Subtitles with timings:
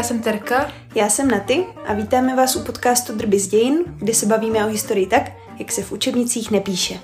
[0.00, 0.72] já jsem Terka.
[0.94, 4.68] Já jsem Naty a vítáme vás u podcastu Drby z dějin, kde se bavíme o
[4.68, 5.22] historii tak,
[5.58, 7.00] jak se v učebnicích nepíše.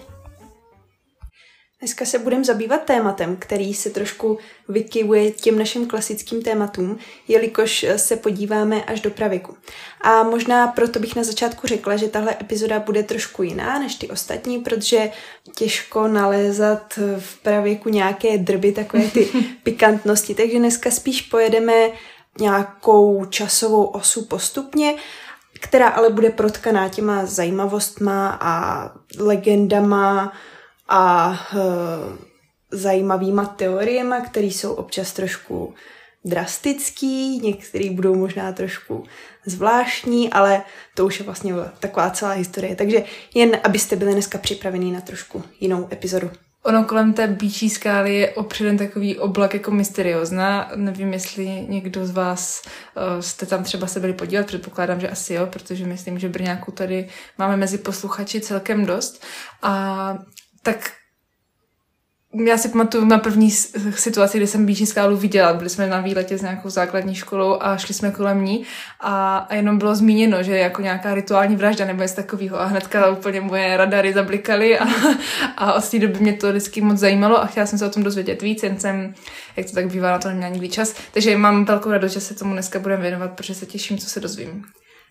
[1.81, 4.39] Dneska se budeme zabývat tématem, který se trošku
[4.69, 6.99] vykyvuje těm našim klasickým tématům,
[7.29, 9.57] jelikož se podíváme až do pravěku.
[10.01, 14.09] A možná proto bych na začátku řekla, že tahle epizoda bude trošku jiná než ty
[14.09, 15.11] ostatní, protože
[15.57, 19.29] těžko nalézat v pravěku nějaké drby, takové ty
[19.63, 20.35] pikantnosti.
[20.35, 21.91] Takže dneska spíš pojedeme
[22.41, 24.95] nějakou časovou osu postupně,
[25.61, 30.33] která ale bude protkaná těma zajímavostma a legendama,
[30.89, 32.17] a uh,
[32.71, 35.75] zajímavýma teoriemi, které jsou občas trošku
[36.25, 39.05] drastický, některý budou možná trošku
[39.47, 40.63] zvláštní, ale
[40.95, 42.77] to už je vlastně taková celá historie.
[42.77, 46.31] Takže jen abyste byli dneska připravení na trošku jinou epizodu.
[46.67, 50.71] Ono kolem té bíčí skály je opředen takový oblak jako mysteriózna.
[50.77, 55.35] Nevím, jestli někdo z vás uh, jste tam třeba se byli podívat, předpokládám, že asi
[55.35, 59.25] jo, protože myslím, že Brňáku tady máme mezi posluchači celkem dost.
[59.63, 60.19] A
[60.63, 60.93] tak
[62.45, 65.53] já si pamatuju na první situaci, kdy jsem Bíčí skálu viděla.
[65.53, 68.65] Byli jsme na výletě s nějakou základní školou a šli jsme kolem ní
[69.01, 73.09] a, a jenom bylo zmíněno, že jako nějaká rituální vražda nebo něco takového a hnedka
[73.09, 74.85] úplně moje radary zablikaly a,
[75.57, 78.03] a od té doby mě to vždycky moc zajímalo a chtěla jsem se o tom
[78.03, 79.15] dozvědět víc, jen jsem,
[79.57, 80.95] jak to tak bývá, na to neměla nikdy čas.
[81.13, 84.21] Takže mám velkou radost, že se tomu dneska budeme věnovat, protože se těším, co se
[84.21, 84.65] dozvím.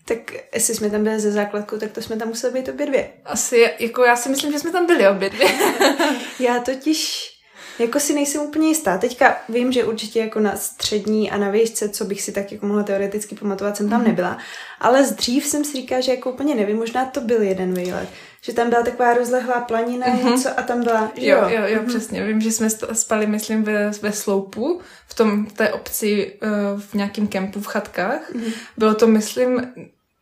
[0.08, 0.18] Tak
[0.54, 3.10] jestli jsme tam byli ze základku, tak to jsme tam museli být obě dvě.
[3.24, 5.48] Asi, jako já si myslím, že jsme tam byli obě dvě.
[6.38, 7.32] já totiž
[7.78, 8.98] jako si nejsem úplně jistá.
[8.98, 12.66] Teďka vím, že určitě jako na střední a na výšce, co bych si tak jako
[12.66, 14.06] mohla teoreticky pamatovat, jsem tam mm.
[14.06, 14.38] nebyla.
[14.80, 18.08] Ale z dřív jsem si říkala, že jako úplně nevím, možná to byl jeden výlet.
[18.40, 20.30] Že tam byla taková rozlehlá planina mm-hmm.
[20.30, 21.38] něco a tam byla, že jo?
[21.38, 21.86] Jo, jo, jo mm-hmm.
[21.86, 22.24] přesně.
[22.24, 27.26] Vím, že jsme spali, myslím, ve, ve sloupu, v tom, té obci, uh, v nějakém
[27.26, 28.32] kempu v chatkách.
[28.32, 28.52] Mm-hmm.
[28.76, 29.60] Bylo to, myslím,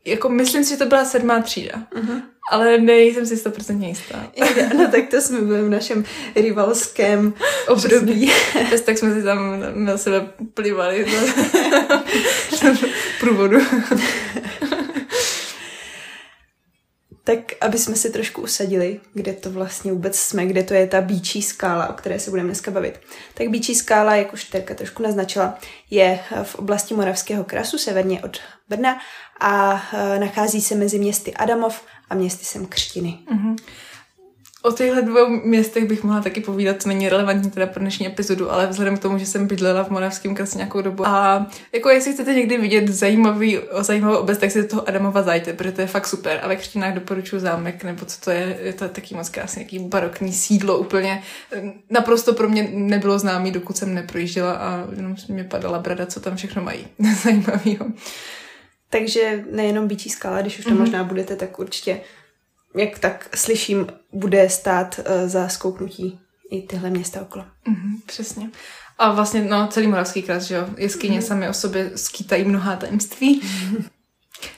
[0.05, 1.75] jako myslím si, že to byla sedmá třída.
[1.97, 2.23] Uh-huh.
[2.51, 4.31] Ale nejsem si 100% jistá.
[4.79, 6.05] no tak to jsme byli v našem
[6.37, 7.35] rivalském
[7.69, 8.31] období.
[8.67, 11.07] Přes tak jsme si tam na sebe plivali
[13.21, 13.59] průvodu.
[17.25, 21.01] tak aby jsme si trošku usadili, kde to vlastně vůbec jsme, kde to je ta
[21.01, 23.01] bíčí skála, o které se budeme dneska bavit.
[23.35, 25.59] Tak bíčí skála, jak už Terka trošku naznačila,
[25.91, 28.99] je v oblasti Moravského krasu, severně od Brna
[29.41, 33.19] a e, nachází se mezi městy Adamov a městy Křtiny.
[33.33, 33.57] Mm-hmm.
[34.67, 38.53] O těchto dvou městech bych mohla taky povídat, co není relevantní teda pro dnešní epizodu,
[38.53, 41.07] ale vzhledem k tomu, že jsem bydlela v Moravském krase nějakou dobu.
[41.07, 45.53] A jako jestli chcete někdy vidět zajímavý, zajímavou obec, tak si do toho Adamova zajte,
[45.53, 46.41] protože to je fakt super.
[46.43, 49.79] A ve Křtinách doporučuji zámek, nebo co to je, je to taky moc krásný, nějaký
[49.79, 51.23] barokní sídlo úplně.
[51.91, 56.37] Naprosto pro mě nebylo známý, dokud jsem neprojížděla a jenom mě padala brada, co tam
[56.37, 56.87] všechno mají
[57.23, 57.87] zajímavého.
[58.91, 60.79] Takže nejenom Bíčí skala, když už to mm-hmm.
[60.79, 62.01] možná budete, tak určitě,
[62.77, 66.21] jak tak slyším, bude stát uh, za skouknutí
[66.51, 67.45] i tyhle města okolo.
[67.45, 68.51] Mm-hmm, přesně.
[68.99, 71.27] A vlastně no, celý Moravský krás, že jo, jeskyně mm-hmm.
[71.27, 73.41] sami o sobě skýtají mnohá tajemství.
[73.41, 73.85] Mm-hmm.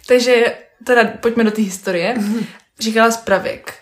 [0.06, 2.14] Takže teda pojďme do té historie.
[2.14, 2.46] Mm-hmm.
[2.78, 3.74] Říkala zpravěk.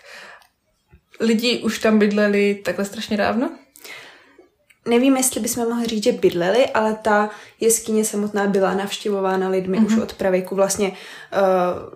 [1.19, 3.57] Lidi už tam bydleli takhle strašně dávno?
[4.87, 7.29] Nevím, jestli bychom mohli říct, že bydleli, ale ta
[7.59, 9.85] jeskyně samotná byla navštěvována lidmi mm-hmm.
[9.85, 10.01] už mhm.
[10.01, 10.95] od pravěku, vlastně uh,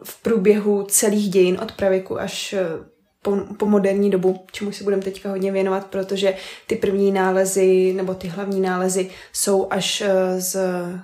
[0.04, 2.86] v průběhu celých dějin od pravěku až uh,
[3.22, 6.34] po, po moderní dobu, čemu si budeme teďka hodně věnovat, protože
[6.68, 10.58] ty první nálezy, nebo ty hlavní nálezy jsou až uh, z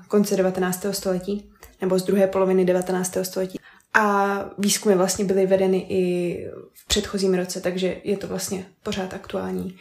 [0.08, 0.86] konce 19.
[0.92, 3.18] století, nebo z druhé poloviny 19.
[3.24, 3.60] století.
[3.94, 9.78] A výzkumy vlastně byly vedeny i v předchozím roce, takže je to vlastně pořád aktuální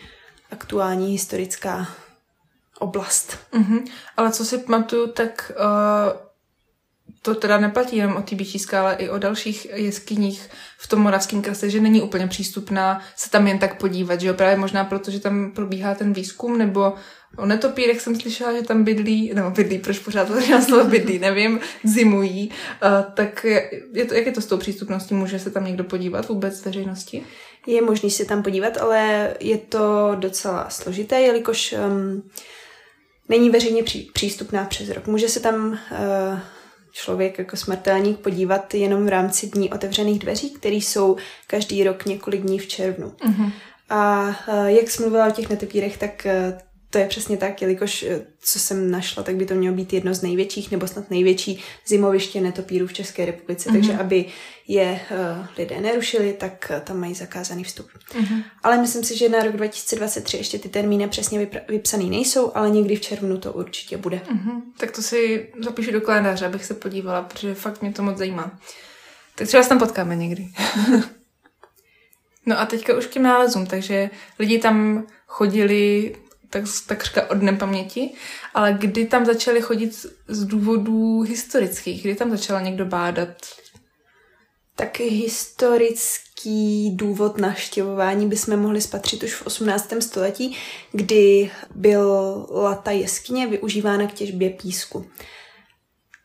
[0.55, 1.89] aktuální historická
[2.79, 3.39] oblast.
[3.53, 3.85] Mm-hmm.
[4.17, 6.25] Ale co si pamatuju, tak uh,
[7.23, 11.43] to teda neplatí jenom o té byčí skále, i o dalších jeskyních v tom moravském
[11.43, 14.35] krase, že není úplně přístupná se tam jen tak podívat, že jo?
[14.35, 16.95] Právě možná proto, že tam probíhá ten výzkum, nebo
[17.37, 21.61] o netopírech jsem slyšela, že tam bydlí, nebo bydlí, proč pořád to slovo bydlí, nevím,
[21.85, 22.51] zimují.
[22.51, 23.47] Uh, tak
[23.93, 25.15] je to, jak je to s tou přístupností?
[25.15, 27.25] Může se tam někdo podívat vůbec veřejnosti?
[27.67, 32.31] Je možný se tam podívat, ale je to docela složité, jelikož um,
[33.29, 35.07] není veřejně pří, přístupná přes rok.
[35.07, 35.79] Může se tam uh,
[36.93, 41.17] člověk jako smrtelník podívat jenom v rámci dní otevřených dveří, které jsou
[41.47, 43.09] každý rok několik dní v červnu.
[43.09, 43.53] Mm-hmm.
[43.89, 46.59] A uh, jak jsem mluvila o těch netopírech, tak uh,
[46.95, 50.15] to je přesně tak, jelikož eh, co jsem našla, tak by to mělo být jedno
[50.15, 53.69] z největších nebo snad největší zimoviště netopírů v České republice.
[53.69, 53.73] Mm-hmm.
[53.73, 54.25] Takže aby
[54.69, 57.87] je uh, lidé nerušili, tak uh, tam mají zakázaný vstup.
[57.87, 58.45] Mm-hmm.
[58.63, 62.71] Ale myslím si, že na rok 2023 ještě ty termíny přesně vypra- vypsaný nejsou, ale
[62.71, 64.17] někdy v červnu to určitě bude.
[64.17, 64.63] Mm-hmm.
[64.79, 68.59] Tak to si zapíšu do kalendáře, abych se podívala, protože fakt mě to moc zajímá.
[69.35, 70.49] Tak třeba se tam potkáme někdy.
[72.47, 76.15] no a teďka už k těm nálezům, takže lidi tam chodili
[76.55, 78.11] tak, takřka od dnem paměti,
[78.55, 82.03] ale kdy tam začali chodit z důvodů historických?
[82.03, 83.29] Kdy tam začala někdo bádat?
[84.77, 89.93] Tak historický důvod naštěvování bychom mohli spatřit už v 18.
[90.01, 90.57] století,
[90.93, 95.07] kdy byla ta jeskyně využívána k těžbě písku.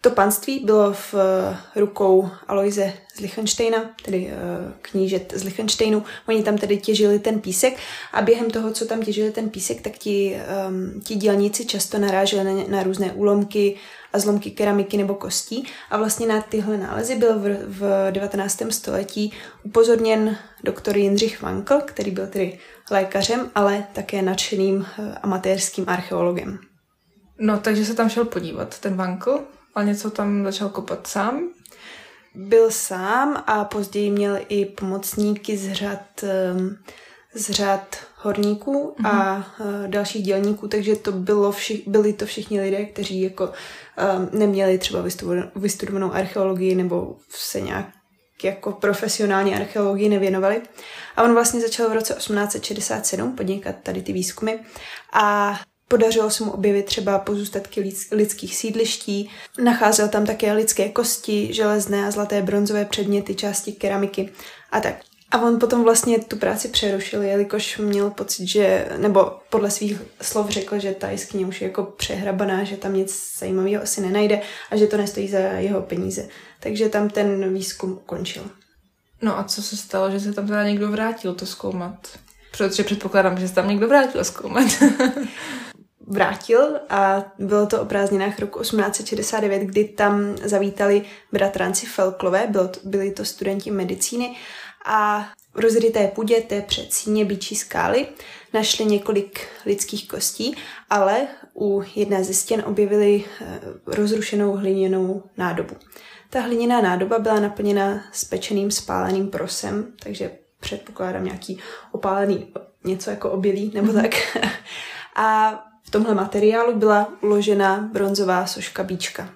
[0.02, 6.04] To panství bylo v eh, rukou Aloise z Lichtensteina, tedy eh, knížet z Lichtensteinu.
[6.28, 7.78] Oni tam tedy těžili ten písek
[8.14, 12.44] a během toho, co tam těžili ten písek, tak ti, um, ti dělníci často naráželi
[12.44, 13.76] na, na různé úlomky
[14.14, 18.62] a zlomky keramiky nebo kostí a vlastně na tyhle nálezy byl v, v 19.
[18.70, 22.60] století upozorněn doktor Jindřich Vankl, který byl tedy
[22.92, 26.60] lékařem, ale také nadšeným eh, amatérským archeologem.
[27.40, 29.40] No, takže se tam šel podívat, ten Vankl,
[29.80, 31.50] a něco tam začal kopat sám?
[32.36, 36.78] Byl sám a později měl i pomocníky z řad, ehm,
[37.34, 39.08] z řad horníků mm-hmm.
[39.08, 39.92] a mhm.
[39.92, 45.04] dalších dělníků, takže to bylo vši, byli to všichni lidé, kteří jako um, neměli třeba
[45.56, 47.86] vystudovanou archeologii nebo se nějak
[48.44, 50.62] jako profesionální archeologii nevěnovali.
[51.16, 54.60] A on vlastně začal v roce 1867 podnikat tady ty výzkumy
[55.14, 55.60] a
[55.92, 59.30] Podařilo se mu objevit třeba pozůstatky lidských sídliští,
[59.64, 64.30] nacházel tam také lidské kosti, železné a zlaté bronzové předměty, části keramiky
[64.72, 64.96] a tak.
[65.32, 70.50] A on potom vlastně tu práci přerušil, jelikož měl pocit, že, nebo podle svých slov
[70.50, 74.42] řekl, že ta jeskyně už je jako přehrabaná, že tam nic zajímavého asi nenajde
[74.72, 76.28] a že to nestojí za jeho peníze.
[76.60, 78.44] Takže tam ten výzkum ukončil.
[79.22, 82.20] No a co se stalo, že se tam teda někdo vrátil to zkoumat?
[82.52, 84.68] Protože předpokládám, že se tam někdo vrátil zkoumat.
[86.10, 93.12] vrátil a bylo to o prázdninách roku 1869, kdy tam zavítali bratranci Felklové, bylo byli
[93.12, 94.36] to studenti medicíny
[94.86, 98.08] a v rozryté půdě té předsíně Bíčí skály
[98.54, 100.56] našli několik lidských kostí,
[100.90, 105.76] ale u jedné ze stěn objevili eh, rozrušenou hliněnou nádobu.
[106.30, 111.60] Ta hliněná nádoba byla naplněna spečeným spáleným prosem, takže předpokládám nějaký
[111.92, 112.54] opálený
[112.84, 114.02] něco jako obilí nebo mm-hmm.
[114.02, 114.52] tak.
[115.16, 115.60] A
[115.90, 119.30] v tomhle materiálu byla uložena bronzová soška bíčka.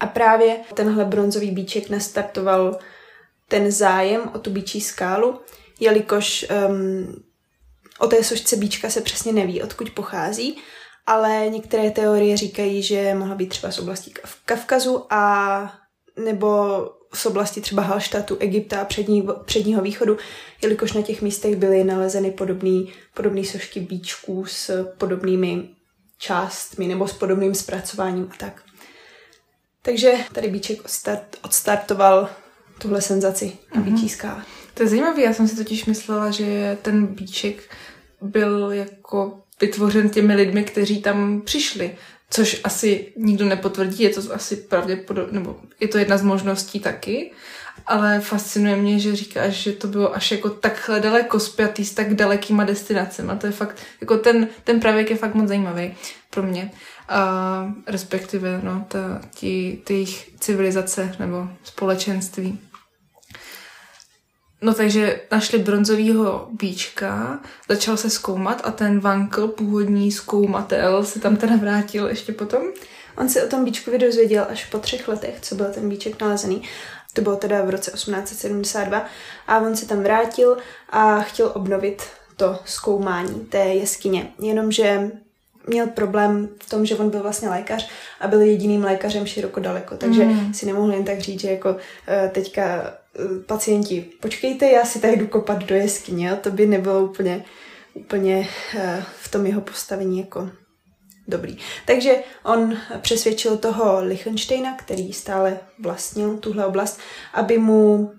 [0.00, 2.78] A právě tenhle bronzový bíček nastartoval
[3.48, 5.40] ten zájem o tu bíčí skálu,
[5.80, 7.22] jelikož um,
[7.98, 10.58] o té sošce bíčka se přesně neví, odkud pochází,
[11.06, 14.12] ale některé teorie říkají, že mohla být třeba z oblasti
[14.44, 15.72] Kavkazu a
[16.24, 16.78] nebo
[17.14, 20.16] z oblasti třeba Halštatu, Egypta a přední, předního východu,
[20.62, 22.82] jelikož na těch místech byly nalezeny podobné
[23.14, 25.68] podobný sošky bíčků s podobnými
[26.18, 28.62] částmi nebo s podobným zpracováním a tak.
[29.82, 32.28] Takže tady Bíček odstart, odstartoval
[32.78, 33.82] tuhle senzaci mm-hmm.
[33.82, 34.44] Bíčí skále.
[34.74, 37.76] To je zajímavé, já jsem si totiž myslela, že ten Bíček
[38.20, 41.96] byl jako vytvořen těmi lidmi, kteří tam přišli
[42.30, 47.32] což asi nikdo nepotvrdí, je to asi pravděpodobně, nebo je to jedna z možností taky,
[47.86, 52.14] ale fascinuje mě, že říkáš, že to bylo až jako takhle daleko spjatý s tak
[52.14, 53.32] dalekýma destinacemi.
[53.32, 55.94] A to je fakt, jako ten, ten pravěk je fakt moc zajímavý
[56.30, 56.70] pro mě.
[57.08, 62.58] A respektive, no, ta, ti, ty jejich civilizace nebo společenství.
[64.62, 71.36] No takže našli bronzového bíčka, začal se zkoumat a ten Vankl, původní zkoumatel, se tam
[71.36, 72.62] teda vrátil ještě potom.
[73.16, 76.62] On se o tom bíčkovi dozvěděl až po třech letech, co byl ten bíček nalezený.
[77.12, 79.06] To bylo teda v roce 1872
[79.46, 80.56] a on se tam vrátil
[80.90, 82.02] a chtěl obnovit
[82.36, 84.32] to zkoumání té jeskyně.
[84.40, 85.10] Jenomže
[85.66, 89.96] měl problém v tom, že on byl vlastně lékař a byl jediným lékařem široko daleko,
[89.96, 90.54] takže mm.
[90.54, 91.78] si nemohl jen tak říct, že jako uh,
[92.32, 92.94] teďka
[93.46, 97.44] pacienti, počkejte, já si tady jdu kopat do jeskyně, to by nebylo úplně,
[97.94, 98.80] úplně uh,
[99.20, 100.50] v tom jeho postavení jako
[101.28, 101.56] dobrý.
[101.86, 107.00] Takže on přesvědčil toho Lichtensteina, který stále vlastnil tuhle oblast,
[107.34, 108.12] aby mu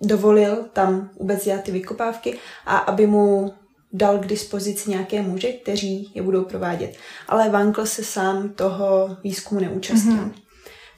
[0.00, 3.54] dovolil tam vůbec dělat ty vykopávky a aby mu
[3.92, 6.96] dal k dispozici nějaké muže, kteří je budou provádět.
[7.28, 10.16] Ale Vankl se sám toho výzkumu neúčastnil.
[10.16, 10.32] Mm-hmm.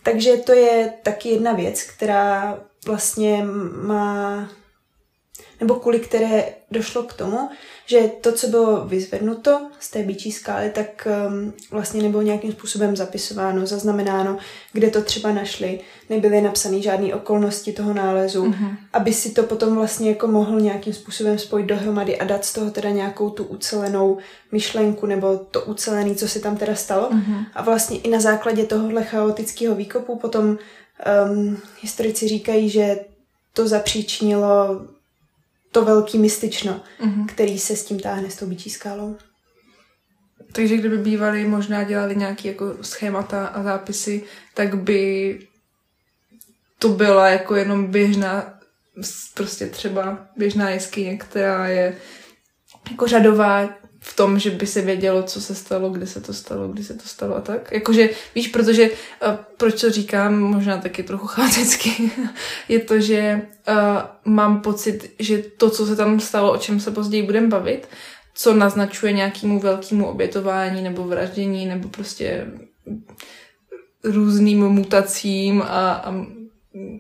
[0.03, 3.45] Takže to je taky jedna věc, která vlastně
[3.83, 4.49] má
[5.61, 7.50] nebo kvůli které došlo k tomu,
[7.87, 12.97] že to, co bylo vyzvednuto z té bíčí skály, tak um, vlastně nebylo nějakým způsobem
[12.97, 14.38] zapisováno, zaznamenáno,
[14.73, 18.76] kde to třeba našli, nebyly napsané žádné okolnosti toho nálezu, mm-hmm.
[18.93, 22.71] aby si to potom vlastně jako mohl nějakým způsobem spojit dohromady a dát z toho
[22.71, 24.19] teda nějakou tu ucelenou
[24.52, 27.11] myšlenku nebo to ucelené, co se tam teda stalo.
[27.11, 27.47] Mm-hmm.
[27.55, 30.59] A vlastně i na základě tohohle chaotického výkopu potom
[31.31, 32.97] um, historici říkají, že
[33.53, 34.87] to zapříčinilo
[35.73, 37.26] to velký mystično, mm-hmm.
[37.26, 39.17] který se s tím táhne s tou bičí skálou.
[40.53, 44.23] Takže kdyby bývali možná dělali nějaké jako schémata a zápisy,
[44.55, 45.38] tak by
[46.79, 48.59] to byla jako jenom běžná,
[49.35, 51.97] prostě třeba běžná jeskyně, která je
[52.91, 53.69] jako řadová
[54.09, 56.95] v tom, že by se vědělo, co se stalo, kdy se to stalo, kdy se
[56.95, 57.73] to stalo a tak.
[57.73, 62.11] Jakože, víš, protože, uh, proč to říkám, možná taky trochu chaoticky,
[62.69, 63.75] je to, že uh,
[64.25, 67.89] mám pocit, že to, co se tam stalo, o čem se později budeme bavit,
[68.35, 72.47] co naznačuje nějakému velkému obětování nebo vraždění nebo prostě
[74.05, 76.15] různým mutacím a, a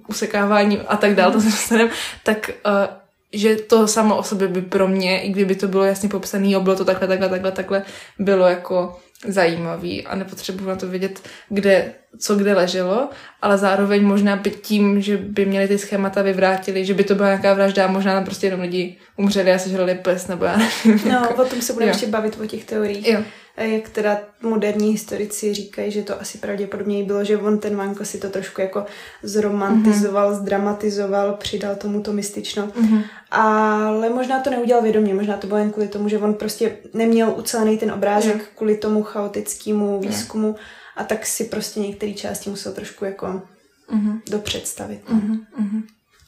[0.08, 1.90] usekáváním a tak dále, to se dostaneme,
[2.22, 6.08] tak uh, že to samo o sobě by pro mě, i kdyby to bylo jasně
[6.08, 7.82] popsané, jo, bylo to takhle, takhle, takhle, takhle,
[8.18, 13.08] bylo jako zajímavý a nepotřebuji na to vědět, kde, co kde leželo,
[13.42, 17.28] ale zároveň možná by tím, že by měli ty schémata vyvrátili, že by to byla
[17.28, 21.00] nějaká vražda a možná tam prostě jenom lidi umřeli a sežrali pes, nebo já nevím.
[21.04, 23.08] No, jako, o tom se budeme ještě bavit, o těch teoriích.
[23.08, 23.22] Jo
[23.62, 28.18] jak teda moderní historici říkají, že to asi pravděpodobně bylo, že on ten Vanko si
[28.18, 28.86] to trošku jako
[29.22, 30.40] zromantizoval, mm-hmm.
[30.40, 32.66] zdramatizoval, přidal tomu to mystično.
[32.66, 33.02] Mm-hmm.
[33.30, 37.34] Ale možná to neudělal vědomě, možná to bylo jen kvůli tomu, že on prostě neměl
[37.36, 38.42] ucelený ten obrázek mm.
[38.54, 40.54] kvůli tomu chaotickému výzkumu mm.
[40.96, 44.20] a tak si prostě některé části musel trošku jako mm-hmm.
[44.30, 45.00] dopředstavit.
[45.08, 45.82] Mm-hmm.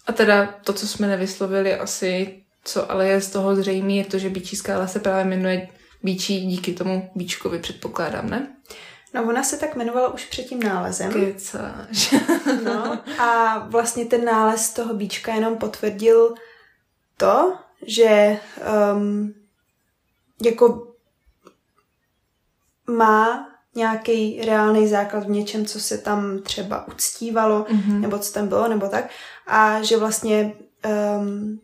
[0.07, 4.19] A teda to, co jsme nevyslovili asi, co ale je z toho zřejmé, je to,
[4.19, 5.69] že Bíčí skála se právě jmenuje
[6.03, 8.55] Bíčí díky tomu Bíčkovi, předpokládám, ne?
[9.15, 11.13] No, ona se tak jmenovala už před tím nálezem.
[11.13, 12.15] Kecáš.
[12.65, 16.35] no, a vlastně ten nález toho Bíčka jenom potvrdil
[17.17, 18.41] to, že
[18.95, 19.35] um,
[20.45, 20.95] jako
[22.87, 28.01] má nějaký reálný základ v něčem, co se tam třeba uctívalo, mm-hmm.
[28.01, 29.11] nebo co tam bylo, nebo tak.
[29.47, 30.53] A že vlastně
[31.19, 31.61] um,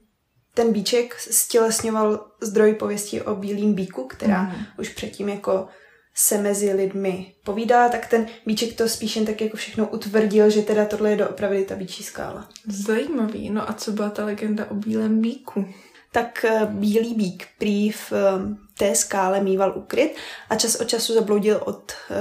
[0.55, 4.55] ten bíček stělesňoval zdroj pověstí o bílým bíku, která mm.
[4.79, 5.69] už předtím jako
[6.15, 10.63] se mezi lidmi povídala, tak ten bíček to spíš jen tak jako všechno utvrdil, že
[10.63, 12.49] teda tohle je doopravdy ta bíčí skála.
[12.67, 13.51] Zajímavý.
[13.51, 15.67] No a co byla ta legenda o bílém bíku?
[16.15, 20.17] Tak eh, bílý bík prý v eh, té skále mýval ukryt
[20.51, 22.17] a čas od času zabloudil od, uh,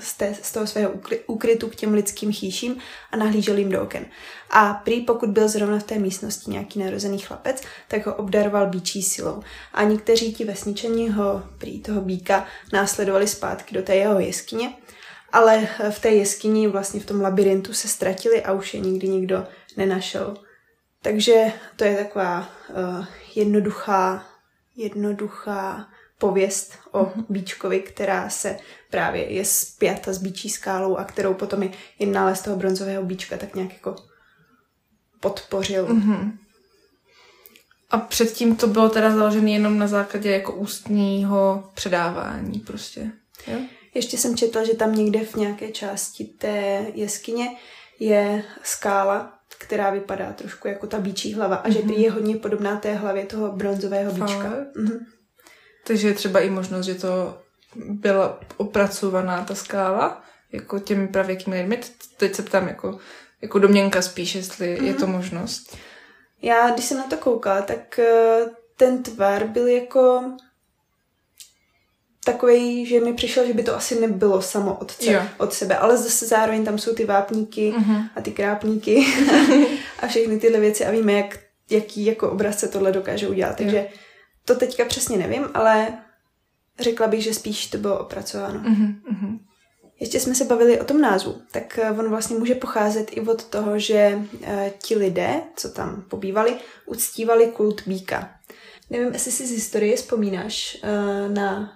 [0.00, 0.92] z, té, z toho svého
[1.26, 2.76] ukrytu k těm lidským chýším
[3.12, 4.06] a nahlížel jim do oken.
[4.50, 9.02] A prý pokud byl zrovna v té místnosti nějaký narozený chlapec, tak ho obdaroval bíčí
[9.02, 9.42] silou.
[9.72, 14.72] A někteří ti vesničení ho, prý toho bíka, následovali zpátky do té jeho jeskyně,
[15.32, 19.46] ale v té jeskyni, vlastně v tom labirintu se ztratili a už je nikdy nikdo
[19.76, 20.36] nenašel.
[21.02, 24.26] Takže to je taková uh, jednoduchá,
[24.76, 27.24] jednoduchá pověst o mm-hmm.
[27.28, 28.56] Bíčkovi, která se
[28.90, 33.36] právě je spjata s Bíčí skálou a kterou potom i, i nález toho bronzového Bíčka
[33.36, 33.96] tak nějak jako
[35.20, 35.86] podpořil.
[35.86, 36.32] Mm-hmm.
[37.90, 43.10] A předtím to bylo teda založené jenom na základě jako ústního předávání prostě,
[43.46, 43.58] jo?
[43.94, 47.56] Ještě jsem četla, že tam někde v nějaké části té jeskyně
[48.00, 51.90] je skála, která vypadá trošku jako ta bíčí hlava a že mhm.
[51.90, 54.50] je hodně podobná té hlavě toho bronzového bíčka.
[54.76, 54.98] Mm-hmm.
[55.86, 57.38] Takže je třeba i možnost, že to
[57.76, 61.80] byla opracovaná ta skála, jako těmi pravěkými lidmi.
[62.16, 62.98] Teď se ptám jako,
[63.42, 64.84] jako domněnka spíš, jestli mm-hmm.
[64.84, 65.16] je to mhm.
[65.16, 65.76] možnost.
[66.42, 68.44] Já, když jsem na to koukala, tak eh,
[68.76, 70.22] ten tvar byl jako
[72.24, 75.96] takový, že mi přišel, že by to asi nebylo samo od, ce, od sebe, ale
[75.96, 78.08] zase zároveň tam jsou ty vápníky mm-hmm.
[78.16, 79.06] a ty krápníky
[79.98, 81.38] a všechny tyhle věci a víme, jak,
[81.70, 83.56] jaký jako obraz se tohle dokáže udělat.
[83.56, 83.98] Takže jo.
[84.44, 85.98] to teďka přesně nevím, ale
[86.80, 88.60] řekla bych, že spíš to bylo opracováno.
[88.60, 89.38] Mm-hmm.
[90.00, 93.44] Ještě jsme se bavili o tom názvu, tak eh, on vlastně může pocházet i od
[93.44, 94.48] toho, že uh,
[94.78, 98.30] ti lidé, co tam pobývali, uctívali kult býka.
[98.90, 101.72] Nevím, jestli si z historie vzpomínáš uh, na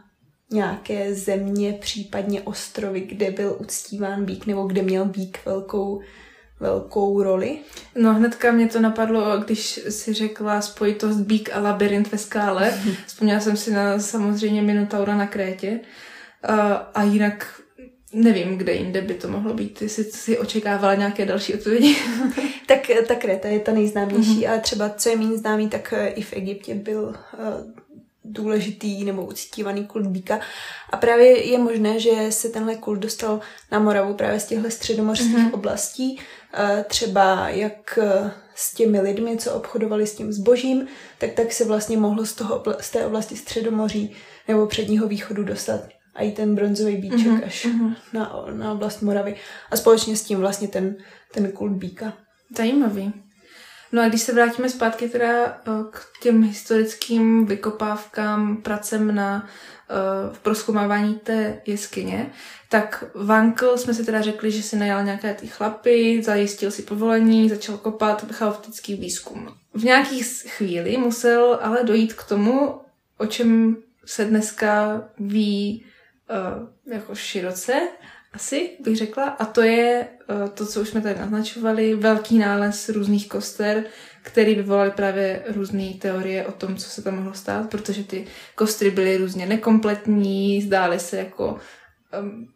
[0.50, 6.00] nějaké země, případně ostrovy, kde byl uctíván bík, nebo kde měl bík velkou
[6.60, 7.58] velkou roli?
[7.94, 12.80] No hnedka mě to napadlo, když si řekla spojitost bík a labirint ve skále.
[13.06, 15.80] Vzpomněla jsem si na samozřejmě Minotaura na Krétě.
[16.42, 17.60] A, a jinak
[18.12, 19.82] nevím, kde jinde by to mohlo být.
[19.82, 21.96] Jestli si očekávala nějaké další odpovědi.
[22.66, 24.50] tak ta Kreta je ta nejznámější, mm-hmm.
[24.50, 27.85] ale třeba, co je méně známý, tak i v Egyptě byl uh,
[28.30, 30.40] důležitý nebo uctívaný kult býka.
[30.90, 33.40] A právě je možné, že se tenhle kult dostal
[33.72, 35.54] na Moravu právě z těchto středomořských mm-hmm.
[35.54, 40.86] oblastí, uh, třeba jak uh, s těmi lidmi, co obchodovali s tím zbožím,
[41.18, 44.16] tak tak se vlastně mohlo z, toho, z té oblasti Středomoří
[44.48, 45.80] nebo předního východu dostat
[46.14, 47.46] a i ten bronzový bíček mm-hmm.
[47.46, 47.96] až mm-hmm.
[48.12, 49.36] Na, na oblast Moravy.
[49.70, 50.96] A společně s tím vlastně ten,
[51.34, 52.12] ten kult bíka.
[52.56, 53.12] Zajímavý.
[53.92, 59.46] No a když se vrátíme zpátky teda eh, k těm historickým vykopávkám, pracem na
[59.90, 59.94] eh,
[60.34, 62.30] v proskoumávání té jeskyně,
[62.68, 67.48] tak Vankl jsme si teda řekli, že si najal nějaké ty chlapy, zajistil si povolení,
[67.48, 69.48] začal kopat chaotický výzkum.
[69.74, 72.80] V nějakých chvíli musel ale dojít k tomu,
[73.18, 75.84] o čem se dneska ví
[76.30, 77.88] uh, jako široce,
[78.36, 82.88] asi bych řekla, a to je uh, to, co už jsme tady naznačovali, velký nález
[82.88, 83.84] různých koster,
[84.22, 88.90] který vyvolaly právě různé teorie o tom, co se tam mohlo stát, protože ty kostry
[88.90, 91.58] byly různě nekompletní, zdály se jako
[92.20, 92.48] um,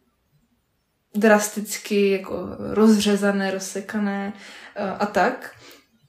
[1.15, 5.55] drasticky jako rozřezané, rozsekané uh, a tak.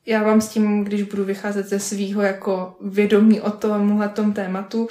[0.06, 4.88] Já vám s tím, když budu vycházet ze svýho jako vědomí o tomhle tom tématu,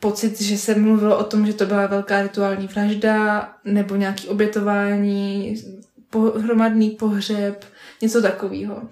[0.00, 5.56] pocit, že se mluvilo o tom, že to byla velká rituální vražda nebo nějaký obětování,
[6.38, 7.64] hromadný pohřeb,
[8.02, 8.88] něco takového.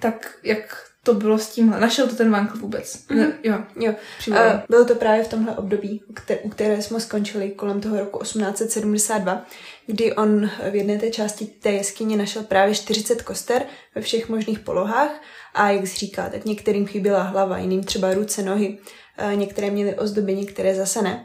[0.00, 1.80] Tak jak to bylo s tímhle?
[1.80, 3.06] Našel to ten Vankl vůbec?
[3.08, 3.32] Mm-hmm.
[3.42, 3.58] Jo.
[3.76, 3.94] jo.
[4.36, 6.02] A bylo to právě v tomhle období,
[6.42, 9.46] u které jsme skončili kolem toho roku 1872,
[9.86, 13.62] kdy on v jedné té části té jeskyně našel právě 40 koster
[13.94, 15.10] ve všech možných polohách
[15.54, 18.78] a jak říká, tak některým chyběla hlava, jiným třeba ruce, nohy
[19.16, 21.24] Eh, některé měly ozdoby, některé zase ne.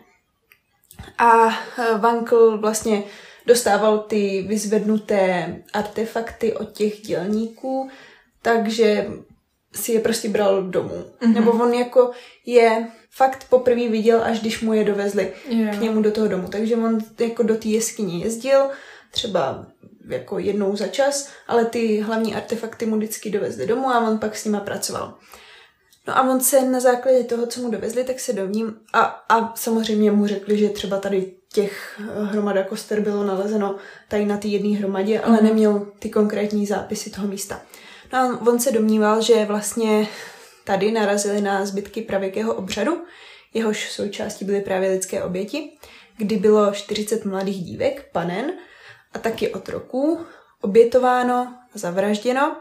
[1.18, 3.04] A eh, Vankl vlastně
[3.46, 7.90] dostával ty vyzvednuté artefakty od těch dělníků,
[8.42, 9.08] takže
[9.74, 11.06] si je prostě bral domů.
[11.22, 11.34] Mm-hmm.
[11.34, 12.12] Nebo on jako
[12.46, 15.78] je fakt poprvé viděl, až když mu je dovezli yeah.
[15.78, 16.48] k němu do toho domu.
[16.48, 18.70] Takže on jako do té jeskyně jezdil,
[19.12, 19.66] třeba
[20.10, 24.36] jako jednou za čas, ale ty hlavní artefakty mu vždycky dovezli domů a on pak
[24.36, 25.14] s nima pracoval.
[26.08, 29.56] No a on se na základě toho, co mu dovezli, tak se dovním a, a
[29.56, 33.76] samozřejmě mu řekli, že třeba tady těch eh, hromada koster bylo nalezeno
[34.08, 35.44] tady na té jedné hromadě, ale mm.
[35.44, 37.62] neměl ty konkrétní zápisy toho místa.
[38.14, 40.08] No on se domníval, že vlastně
[40.64, 43.04] tady narazili na zbytky pravěkého obřadu,
[43.54, 45.78] jehož součástí byly právě lidské oběti,
[46.18, 48.52] kdy bylo 40 mladých dívek, panen
[49.14, 50.20] a taky otroků,
[50.62, 52.56] obětováno a zavražděno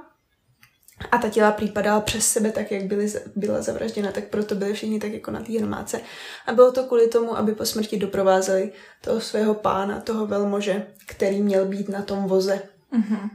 [1.11, 5.01] a ta těla případala přes sebe tak, jak byly, byla zavražděna, tak proto byly všichni
[5.01, 6.01] tak jako na té hromádce.
[6.47, 11.43] A bylo to kvůli tomu, aby po smrti doprovázeli toho svého pána, toho velmože, který
[11.43, 12.63] měl být na tom voze.
[12.93, 13.31] Mm-hmm.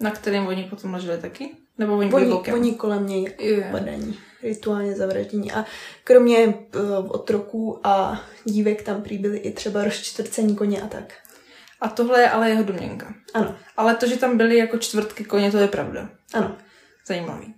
[0.00, 1.56] Na kterém oni potom leželi taky?
[1.78, 3.70] Nebo oni byli oni, oni kolem něj jako yeah.
[3.70, 5.52] padaní, rituálně zavraždění.
[5.52, 5.64] A
[6.04, 6.54] kromě uh,
[7.08, 11.14] otroků a dívek tam prý byly i třeba rozčtvrcení koně a tak.
[11.80, 13.14] A tohle je ale jeho domněnka.
[13.34, 13.56] Ano.
[13.76, 16.10] Ale to, že tam byly jako čtvrtky koně, to je pravda.
[16.34, 16.56] Ano.
[17.06, 17.54] Zajímavý.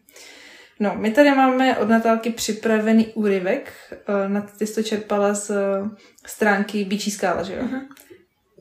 [0.81, 3.72] No, my tady máme od Natálky připravený úryvek.
[4.29, 5.90] Na ty jsi to čerpala z eh,
[6.26, 7.62] stránky Bíčí skála, že jo?
[7.62, 7.88] Uh-huh.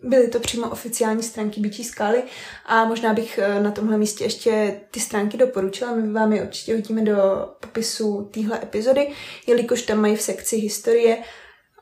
[0.03, 2.23] Byly to přímo oficiální stránky Bíčí skály
[2.65, 5.95] a možná bych eh, na tomhle místě ještě ty stránky doporučila.
[5.95, 7.15] My vám je určitě hodíme do
[7.59, 9.11] popisu téhle epizody,
[9.47, 11.17] jelikož tam mají v sekci historie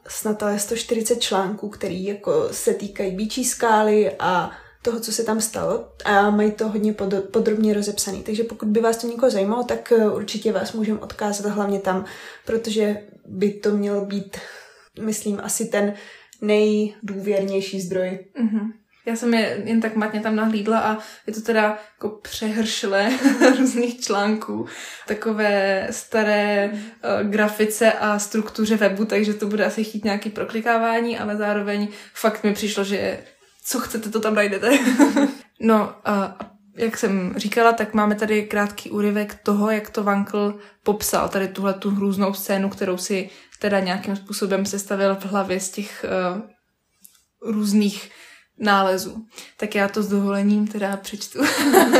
[0.07, 4.51] snad ale 140 článků, který jako se týkají Bíčí skály a
[4.81, 8.23] toho, co se tam stalo a mají to hodně pod, podrobně rozepsaný.
[8.23, 12.05] Takže pokud by vás to někoho zajímalo, tak eh, určitě vás můžeme odkázat hlavně tam,
[12.45, 14.37] protože by to měl být,
[15.01, 15.93] myslím, asi ten
[16.41, 18.19] nejdůvěrnější zdroj.
[18.41, 18.71] Mm-hmm.
[19.05, 20.97] Já jsem je jen tak matně tam nahlídla a
[21.27, 23.11] je to teda jako přehršle
[23.57, 24.65] různých článků,
[25.07, 31.37] takové staré uh, grafice a struktuře webu, takže to bude asi chtít nějaký proklikávání, ale
[31.37, 33.23] zároveň fakt mi přišlo, že
[33.65, 34.79] co chcete, to tam najdete.
[35.59, 36.37] no a
[36.77, 41.73] jak jsem říkala, tak máme tady krátký úryvek toho, jak to Vankl popsal, tady tuhle
[41.73, 46.41] tu hrůznou scénu, kterou si teda nějakým způsobem sestavil v hlavě z těch uh,
[47.53, 48.11] různých
[48.59, 49.25] nálezu.
[49.57, 51.39] Tak já to s dovolením teda přečtu.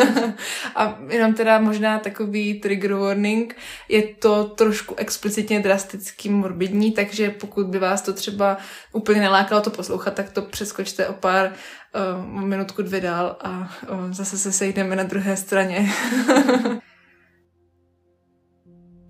[0.76, 3.56] a jenom teda možná takový trigger warning.
[3.90, 8.58] Je to trošku explicitně drasticky morbidní, takže pokud by vás to třeba
[8.94, 11.54] úplně nelákalo to poslouchat, tak to přeskočte o pár
[11.98, 13.50] uh, minutku dvě dál a
[13.92, 15.92] uh, zase se sejdeme na druhé straně.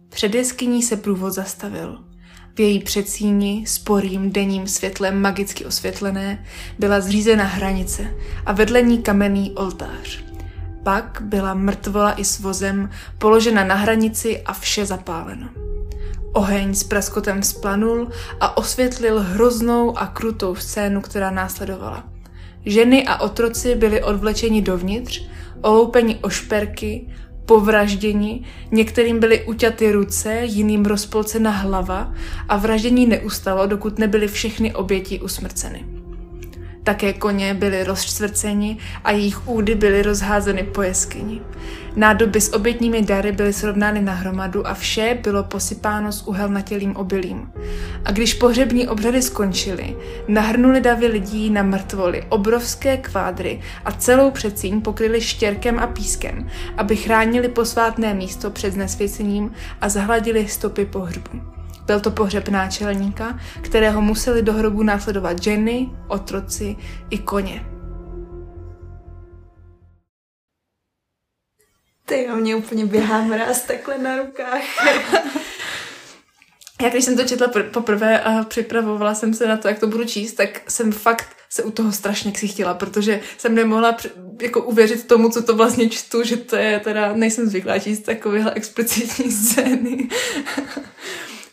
[0.10, 2.04] Před jeskyní se průvod zastavil.
[2.56, 6.46] V její předsíni, sporým denním světlem magicky osvětlené,
[6.80, 8.14] byla zřízena hranice
[8.46, 10.24] a vedle ní kamenný oltář.
[10.84, 15.50] Pak byla mrtvola i s vozem položena na hranici a vše zapáleno.
[16.34, 22.17] Oheň s praskotem splanul a osvětlil hroznou a krutou scénu, která následovala.
[22.68, 25.24] Ženy a otroci byli odvlečeni dovnitř,
[25.62, 27.08] oloupeni o šperky,
[27.46, 32.14] povražděni, některým byly uťaty ruce, jiným rozpolcena hlava
[32.50, 35.97] a vraždění neustalo, dokud nebyly všechny oběti usmrceny.
[36.88, 41.42] Také koně byly rozčtvrceni a jejich údy byly rozházeny po jeskyni.
[41.96, 47.52] Nádoby s obětními dary byly srovnány na hromadu a vše bylo posypáno s uhelnatělým obilím.
[48.06, 49.96] A když pohřební obřady skončily,
[50.28, 56.48] nahrnuli davy lidí na mrtvoly, obrovské kvádry a celou předsíň pokryli štěrkem a pískem,
[56.78, 61.57] aby chránili posvátné místo před znesvěcením a zahladili stopy pohřbu.
[61.88, 66.76] Byl to pohřeb náčelníka, kterého museli do hrobu následovat ženy, otroci
[67.10, 67.66] i koně.
[72.06, 74.62] Ty jo, mě úplně běhá mráz takhle na rukách.
[76.82, 79.88] Já když jsem to četla pr- poprvé a připravovala jsem se na to, jak to
[79.88, 84.10] budu číst, tak jsem fakt se u toho strašně ksichtila, protože jsem nemohla při-
[84.42, 88.54] jako uvěřit tomu, co to vlastně čtu, že to je teda, nejsem zvyklá číst takovéhle
[88.54, 90.10] explicitní scény.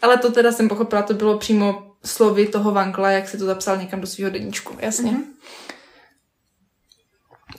[0.05, 3.77] Ale to teda jsem pochopila, to bylo přímo slovy toho Vankla, jak se to zapsal
[3.77, 5.11] někam do svého deníčku, jasně.
[5.11, 5.25] Mm-hmm.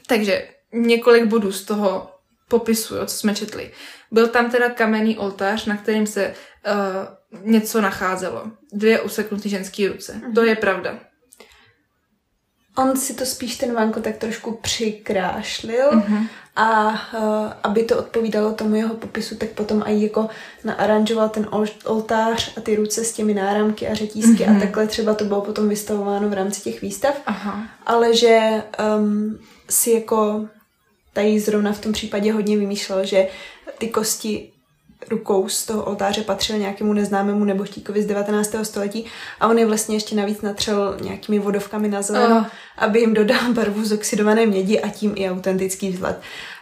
[0.07, 2.11] Takže několik bodů z toho
[2.47, 3.71] popisu, jo, co jsme četli.
[4.11, 8.51] Byl tam teda kamenný oltář, na kterým se uh, něco nacházelo.
[8.73, 10.13] Dvě useknuté ženské ruce.
[10.13, 10.33] Mm-hmm.
[10.33, 10.99] To je pravda.
[12.77, 16.27] On si to spíš ten Vanko tak trošku přikrášlil mm-hmm.
[16.55, 20.29] a uh, aby to odpovídalo tomu jeho popisu, tak potom i jako
[20.63, 21.47] naaranžoval ten
[21.85, 24.57] oltář a ty ruce s těmi náramky a řetízky mm-hmm.
[24.57, 27.21] a takhle třeba to bylo potom vystavováno v rámci těch výstav.
[27.25, 27.63] Aha.
[27.85, 28.63] Ale že
[28.97, 30.47] um, si jako
[31.13, 33.27] tady zrovna v tom případě hodně vymýšlel, že
[33.77, 34.51] ty kosti
[35.09, 38.55] rukou z toho oltáře patřil nějakému neznámému neboštíkovi z 19.
[38.63, 39.05] století
[39.39, 42.45] a on je vlastně ještě navíc natřel nějakými vodovkami na zeleno, oh.
[42.77, 46.21] aby jim dodal barvu z oxidované mědi a tím i autentický vzhled.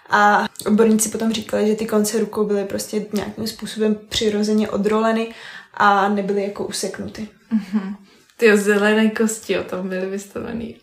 [0.09, 5.27] A odborníci potom říkali, že ty konce rukou byly prostě nějakým způsobem přirozeně odroleny
[5.73, 7.27] a nebyly jako useknuty.
[7.53, 7.95] Mm-hmm.
[8.37, 10.77] Ty zelené kosti o tom byly vystavený.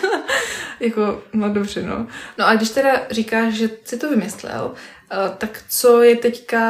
[0.80, 2.06] jako, no dobře, no.
[2.38, 4.74] No a když teda říkáš, že si to vymyslel,
[5.38, 6.60] tak co je teďka,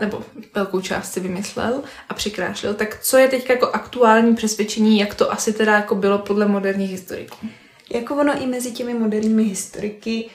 [0.00, 0.24] nebo
[0.54, 5.32] velkou část si vymyslel a přikrášlil, tak co je teďka jako aktuální přesvědčení, jak to
[5.32, 7.46] asi teda jako bylo podle moderních historiků?
[7.94, 10.30] Jako ono i mezi těmi moderními historiky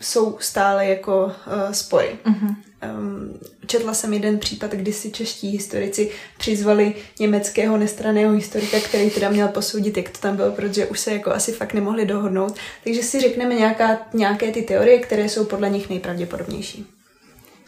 [0.00, 2.18] jsou stále jako uh, spory.
[2.24, 2.56] Uh-huh.
[2.90, 9.30] Um, četla jsem jeden případ, kdy si čeští historici přizvali německého nestraného historika, který teda
[9.30, 12.54] měl posoudit, jak to tam bylo, protože už se jako asi fakt nemohli dohodnout.
[12.84, 16.86] Takže si řekneme nějaká, nějaké ty teorie, které jsou podle nich nejpravděpodobnější.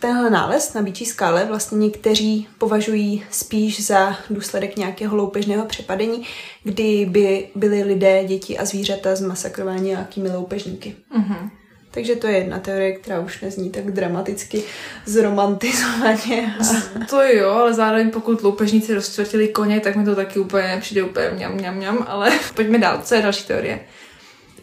[0.01, 6.27] Tenhle nález na bíčí skále vlastně někteří považují spíš za důsledek nějakého loupežného přepadení,
[6.65, 10.97] kdy by byli lidé, děti a zvířata zmasakrováni nějakými loupežníky.
[11.19, 11.51] Uh-huh.
[11.95, 14.63] Takže to je jedna teorie, která už nezní tak dramaticky
[15.07, 16.55] zromantizovaně.
[17.11, 21.31] To jo, ale zároveň pokud loupežníci rozčtvrtili koně, tak mi to taky úplně přijde úplně
[21.31, 23.01] mňam, mňam, mňam, ale pojďme dál.
[23.03, 23.81] Co je další teorie?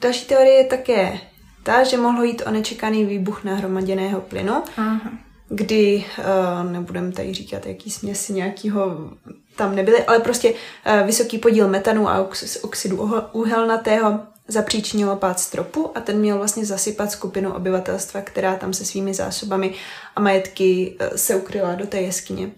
[0.01, 1.19] Další teorie je také
[1.63, 5.11] ta, že mohlo jít o nečekaný výbuch nahromaděného plynu, Aha.
[5.49, 9.09] kdy, uh, nebudem tady říkat, jaký směsi nějakého
[9.55, 12.27] tam nebyly, ale prostě uh, vysoký podíl metanu a
[12.61, 14.19] oxidu uhelnatého
[14.51, 19.73] zapříčinilo pád stropu a ten měl vlastně zasypat skupinu obyvatelstva, která tam se svými zásobami
[20.15, 22.51] a majetky e, se ukryla do té jeskyně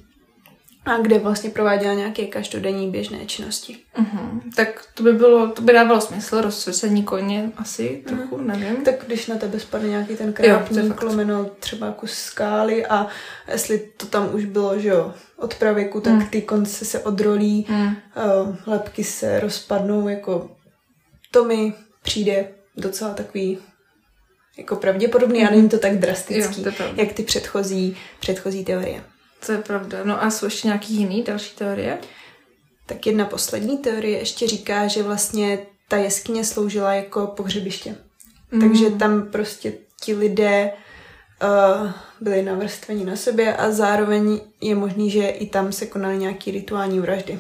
[0.86, 3.78] a kde vlastně prováděla nějaké každodenní běžné činnosti.
[4.00, 4.42] Uh-huh.
[4.56, 8.46] Tak to by bylo, to by dávalo smysl, rozsvěcení koně asi trochu, uh-huh.
[8.46, 8.76] nevím.
[8.76, 13.08] Tak když na tebe spadne nějaký ten krápník, lomeno třeba kus skály a
[13.52, 16.30] jestli to tam už bylo, že jo, od pravěku, tak uh-huh.
[16.30, 17.96] ty konce se odrolí, uh-huh.
[18.42, 20.50] uh, lepky se rozpadnou, jako
[21.34, 23.58] to mi přijde docela takový
[24.58, 25.48] jako pravděpodobný mm-hmm.
[25.48, 29.04] a není to tak drastický, jo, to jak ty předchozí, předchozí teorie.
[29.46, 30.04] To je pravda.
[30.04, 31.98] No a jsou ještě nějaký jiný další teorie?
[32.86, 37.96] Tak jedna poslední teorie ještě říká, že vlastně ta jeskyně sloužila jako pohřebiště.
[38.52, 38.62] Mm.
[38.62, 40.72] Takže tam prostě ti lidé
[41.44, 41.92] uh,
[42.22, 47.00] byli navrstveni na sobě a zároveň je možný, že i tam se konaly nějaký rituální
[47.00, 47.40] vraždy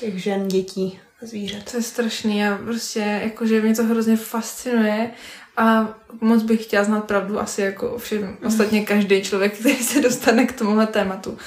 [0.00, 1.70] těch žen, dětí zvířat.
[1.70, 5.10] To je strašný Já prostě, jakože mě to hrozně fascinuje
[5.56, 8.36] a moc bych chtěla znát pravdu asi jako všem, mm.
[8.46, 11.38] ostatně každý člověk, který se dostane k tomuhle tématu.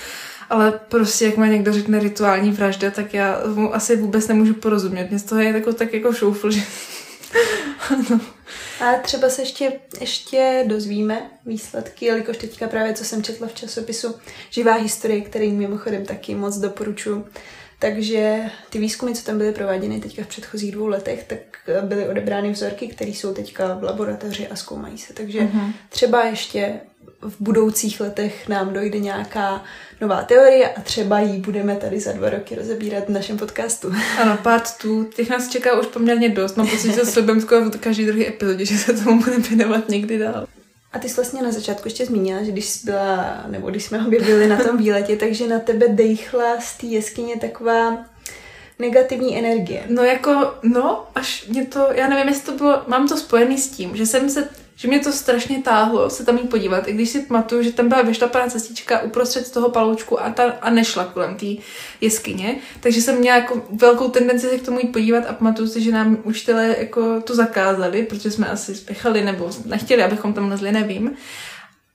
[0.50, 5.10] ale prostě jak má někdo řekne rituální vražda, tak já mu asi vůbec nemůžu porozumět.
[5.10, 6.62] Mě z toho je jako, tak jako šoufl, že...
[8.10, 8.20] no.
[8.82, 14.16] A třeba se ještě, ještě dozvíme výsledky, jelikož teďka právě, co jsem četla v časopisu
[14.50, 17.26] Živá historie, který mimochodem taky moc doporučuji,
[17.84, 21.40] takže ty výzkumy, co tam byly prováděny teďka v předchozích dvou letech, tak
[21.82, 25.14] byly odebrány vzorky, které jsou teďka v laboratoři a zkoumají se.
[25.14, 25.74] Takže uh-huh.
[25.90, 26.74] třeba ještě
[27.22, 29.64] v budoucích letech nám dojde nějaká
[30.02, 33.94] nová teorie a třeba ji budeme tady za dva roky rozebírat v našem podcastu.
[34.22, 36.58] Ano, part tu, těch nás čeká už poměrně dost.
[36.58, 40.18] Mám pocit, že se slibem skoro každý druhý epizodě, že se tomu budeme věnovat někdy
[40.20, 40.48] dál.
[40.94, 44.08] A ty jsi vlastně na začátku ještě zmínila, že když jsi byla, nebo když jsme
[44.08, 48.06] objevili na tom výletě, takže na tebe dejchla z té jeskyně taková
[48.80, 49.84] negativní energie.
[49.90, 53.70] No jako, no, až mě to, já nevím, jestli to bylo, mám to spojený s
[53.70, 57.10] tím, že jsem se že mě to strašně táhlo se tam jít podívat, i když
[57.10, 61.36] si pamatuju, že tam byla vyšlapaná cestička uprostřed toho paloučku a, ta, a nešla kolem
[61.36, 61.46] té
[62.02, 65.82] jeskyně, takže jsem měla jako velkou tendenci se k tomu jít podívat a pamatuju si,
[65.82, 70.72] že nám učitelé jako to zakázali, protože jsme asi spěchali nebo nechtěli, abychom tam lezli,
[70.72, 71.12] nevím.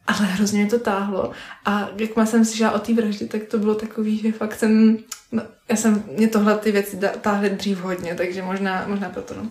[0.06, 1.30] Ale hrozně mě to táhlo
[1.64, 4.98] a jak jsem si o té vraždy, tak to bylo takový, že fakt jsem,
[5.32, 9.48] no, já jsem, mě tohle ty věci táhly dřív hodně, takže možná, možná proto, no.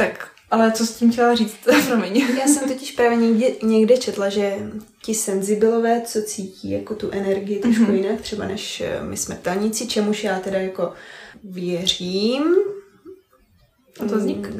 [0.00, 1.56] Tak ale co s tím chtěla říct?
[1.86, 2.26] Promiň.
[2.38, 4.56] Já jsem totiž právě někde, někde četla, že
[5.02, 7.94] ti senzibilové, co cítí jako tu energii trošku mm-hmm.
[7.94, 10.92] jinak, třeba než eh, my smrtelníci, čemuž já teda jako
[11.44, 12.42] věřím.
[14.00, 14.48] A to vznik?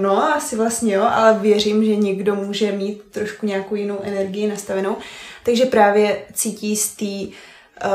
[0.00, 4.96] No, asi vlastně jo, ale věřím, že někdo může mít trošku nějakou jinou energii nastavenou.
[5.44, 7.36] Takže právě cítí z té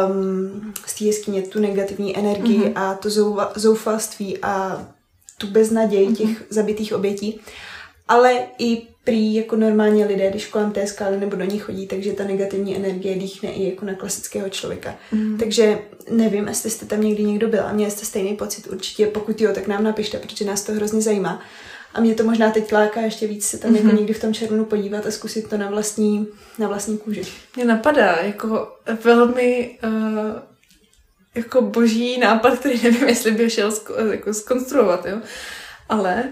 [0.10, 2.72] um, z té jeskyně tu negativní energii mm-hmm.
[2.76, 3.10] a to
[3.56, 4.86] zoufalství a
[5.40, 6.16] tu beznaděj mm-hmm.
[6.16, 7.42] těch zabitých obětí,
[8.08, 12.14] ale i prý jako normálně lidé, když kolem té skály nebo do ní chodí, takže
[12.14, 14.96] ta negativní energie dýchne i jako na klasického člověka.
[15.12, 15.38] Mm.
[15.38, 15.80] Takže
[16.12, 19.54] nevím, jestli jste tam někdy někdo byl a měli jste stejný pocit určitě, pokud jo,
[19.54, 21.42] tak nám napište, protože nás to hrozně zajímá.
[21.94, 23.76] A mě to možná teď láká ještě víc se tam mm-hmm.
[23.76, 23.98] jako mhm.
[23.98, 26.28] někdy v tom červnu podívat a zkusit to na vlastní,
[26.60, 27.24] na vlastní kůži.
[27.56, 28.68] Mě napadá jako
[29.04, 29.90] velmi uh,
[31.36, 35.18] jako boží nápad, který nevím, jestli by šel zko, jako skonstruovat, jo.
[35.90, 36.30] Ale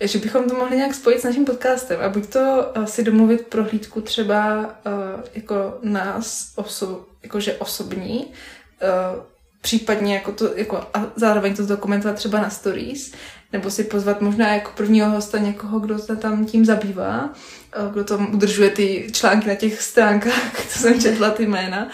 [0.00, 3.46] že bychom to mohli nějak spojit s naším podcastem a buď to uh, si domluvit
[3.46, 9.22] prohlídku třeba uh, jako nás, oso, jakože osobní, uh,
[9.60, 13.12] případně jako to, jako a zároveň to dokumentovat třeba na stories,
[13.52, 17.30] nebo si pozvat možná jako prvního hosta někoho, kdo se tam tím zabývá,
[17.92, 21.88] kdo tam udržuje ty články na těch stránkách, to jsem četla ty jména,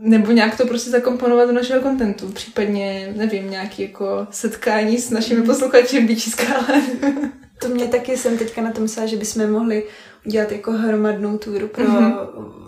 [0.00, 5.42] nebo nějak to prostě zakomponovat do našeho kontentu, případně, nevím, nějaký jako setkání s našimi
[5.42, 6.82] posluchači v Beachy Skále.
[7.62, 9.84] To mě taky jsem teďka na to myslela, že bychom mohli
[10.26, 12.16] udělat jako hromadnou túru pro mm-hmm.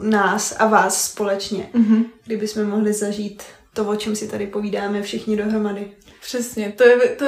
[0.00, 2.04] nás a vás společně, mm-hmm.
[2.24, 5.90] kdyby jsme mohli zažít to, o čem si tady povídáme všichni dohromady.
[6.24, 7.26] Přesně, to je, to,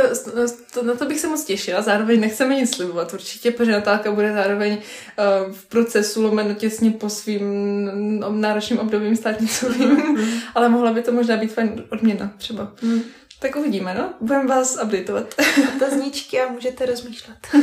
[0.74, 4.32] to, na to bych se moc těšila, zároveň nechceme nic slibovat určitě, protože Natálka bude
[4.32, 10.40] zároveň uh, v procesu lomeno těsně po svým náročným obdobím státnicovým, mm.
[10.54, 12.72] ale mohla by to možná být fajn odměna třeba.
[12.82, 13.02] Mm.
[13.40, 14.14] Tak uvidíme, no?
[14.20, 15.34] Budeme vás updateovat.
[15.76, 17.38] Otazníčky a můžete rozmýšlet.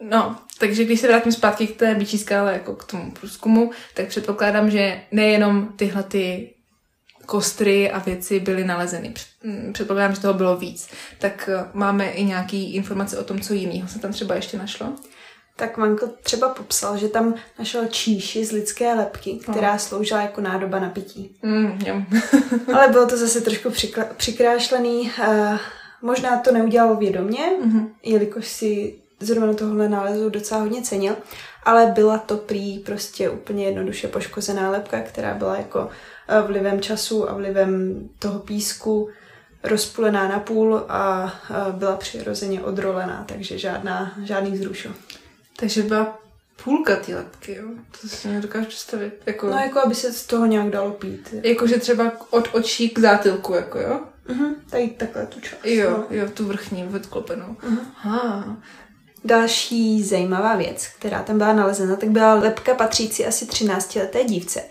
[0.00, 4.06] No, takže když se vrátím zpátky k té bičí skále, jako k tomu průzkumu, tak
[4.08, 6.54] předpokládám, že nejenom tyhle ty
[7.28, 9.14] kostry a věci byly nalezeny.
[9.42, 10.88] Mm, předpokládám, že toho bylo víc.
[11.18, 14.92] Tak eh, máme i nějaký informace o tom, co jiného se tam třeba ještě našlo?
[15.56, 19.54] Tak Manko třeba popsal, že tam našel číši z lidské lepky, no.
[19.54, 19.78] která oh.
[19.78, 21.36] sloužila jako nádoba na pití.
[21.42, 21.78] Mm,
[22.74, 25.12] Ale bylo to zase trošku přikla- přikrášlený.
[25.18, 25.58] Uh,
[26.02, 27.88] možná to neudělal vědomě, mm-hmm.
[28.02, 31.16] jelikož si zrovna tohle nálezu docela hodně cenil,
[31.64, 35.90] ale byla to prý prostě úplně jednoduše poškozená lepka, která byla jako
[36.46, 39.08] vlivem času a vlivem toho písku
[39.62, 41.34] rozpulená na půl a
[41.72, 44.88] byla přirozeně odrolená, takže žádná, žádný vzrušo.
[45.56, 46.18] Takže byla
[46.64, 47.68] půlka ty lepky, jo?
[48.00, 49.22] To si nedokážu představit.
[49.26, 49.46] Jako...
[49.50, 51.34] No, jako aby se z toho nějak dalo pít.
[51.42, 54.00] Jakože třeba od očí k zátilku, jako jo?
[54.28, 55.64] Mhm, tady takhle tu část.
[55.64, 56.06] Jo, no.
[56.10, 57.56] jo, tu vrchní odklopenou.
[57.62, 57.80] Mhm.
[57.96, 58.56] Aha.
[59.24, 64.62] Další zajímavá věc, která tam byla nalezena, tak byla lepka patřící asi 13-leté dívce,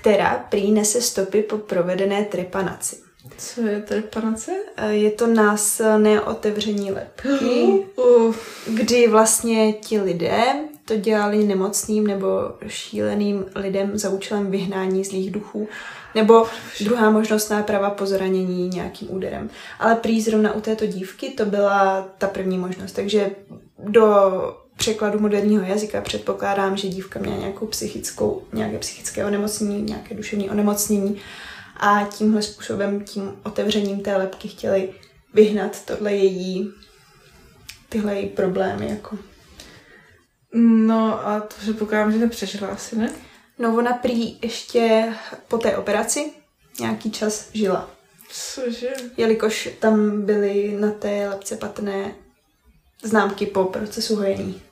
[0.00, 2.96] která prý nese stopy po provedené trepanaci.
[3.38, 4.52] Co je trepanace?
[4.76, 8.34] Eh, je to násilné otevření lepky, uh.
[8.66, 10.42] kdy vlastně ti lidé
[10.84, 12.28] to dělali nemocným nebo
[12.66, 15.68] šíleným lidem za účelem vyhnání zlých duchů,
[16.14, 16.46] nebo
[16.80, 19.50] druhá možnost náprava po zranění nějakým úderem.
[19.78, 23.30] Ale prý zrovna u této dívky to byla ta první možnost, takže
[23.78, 24.06] do
[24.76, 31.20] překladu moderního jazyka předpokládám, že dívka měla nějakou psychickou, nějaké psychické onemocnění, nějaké duševní onemocnění
[31.76, 34.90] a tímhle způsobem, tím otevřením té lepky chtěli
[35.34, 36.72] vyhnat tohle její,
[37.88, 38.88] tyhle její problémy.
[38.90, 39.18] Jako.
[40.54, 43.12] No a to předpokládám, že nepřežila asi, ne?
[43.58, 45.12] No ona prý ještě
[45.48, 46.32] po té operaci
[46.80, 47.90] nějaký čas žila.
[48.28, 48.90] Cože?
[49.16, 52.14] Jelikož tam byly na té lepce patrné
[53.02, 54.62] známky po procesu hojení.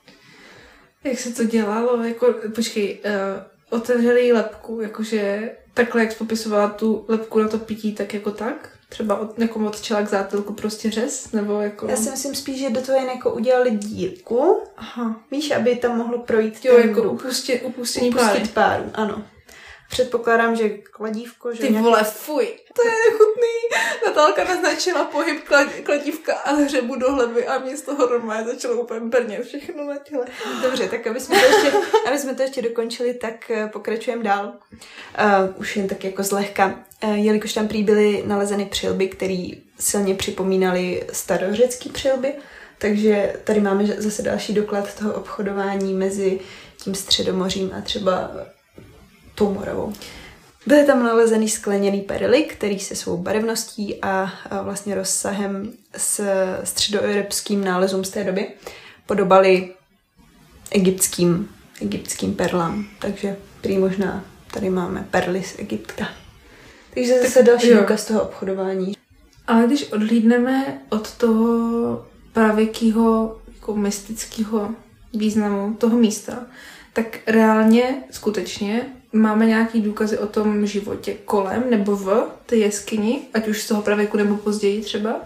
[1.05, 2.03] Jak se to dělalo?
[2.03, 3.43] Jako, počkej, uh,
[3.79, 8.69] otevřeli jí lepku, jakože takhle, jak popisovala tu lepku na to pití, tak jako tak?
[8.89, 11.31] Třeba od, jako od čela k zátilku prostě řez?
[11.31, 11.87] Nebo jako...
[11.87, 14.61] Já si myslím spíš, že do toho jen jako udělali dírku.
[14.77, 15.21] Aha.
[15.31, 18.77] Víš, aby tam mohlo projít Jo, ten jako upustě, upustění Upustit páry.
[18.77, 19.23] páru, ano.
[19.89, 22.47] Předpokládám, že kladívko, že Ty vole, fuj.
[22.73, 23.81] To je nechutný.
[24.05, 28.81] Natálka naznačila pohyb klad, kladívka a hřebu do hleby a mě z toho normálně začalo
[28.81, 30.25] úplně brnět všechno na těle.
[30.61, 34.53] Dobře, tak aby jsme to ještě, aby jsme to ještě dokončili, tak eh, pokračujeme dál.
[34.73, 36.85] Uh, už jen tak jako zlehka.
[37.03, 39.47] Uh, jelikož tam prý byly nalezeny přilby, které
[39.79, 42.33] silně připomínaly starořecký přilby,
[42.77, 46.39] takže tady máme zase další doklad toho obchodování mezi
[46.83, 48.31] tím středomořím a třeba
[49.35, 49.93] tou Moravou.
[50.67, 56.21] Byly tam nalezeny skleněný perly, který se svou barevností a, vlastně rozsahem s
[56.63, 58.47] středoevropským nálezům z té doby
[59.05, 59.73] podobaly
[60.71, 61.49] egyptským,
[61.81, 62.87] egyptským perlám.
[62.99, 66.07] Takže prý možná tady máme perly z Egypta.
[66.93, 67.79] Takže zase další jo.
[67.79, 68.93] důkaz toho obchodování.
[69.47, 74.69] Ale když odhlídneme od toho pravěkého jako mystického
[75.13, 76.45] významu toho místa,
[76.93, 83.47] tak reálně, skutečně, máme nějaký důkazy o tom životě kolem nebo v té jeskyni, ať
[83.47, 85.21] už z toho pravěku nebo později třeba?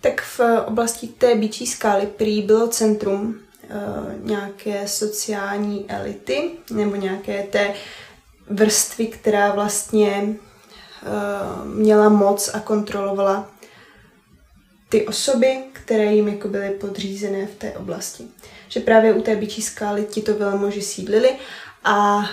[0.00, 7.42] Tak v oblasti té bičí skály prý bylo centrum uh, nějaké sociální elity nebo nějaké
[7.42, 7.74] té
[8.50, 13.50] vrstvy, která vlastně uh, měla moc a kontrolovala
[14.88, 18.24] ty osoby, které jim jako byly podřízené v té oblasti.
[18.68, 21.30] Že právě u té bičí skály tito velmoži sídlili
[21.84, 22.24] a uh,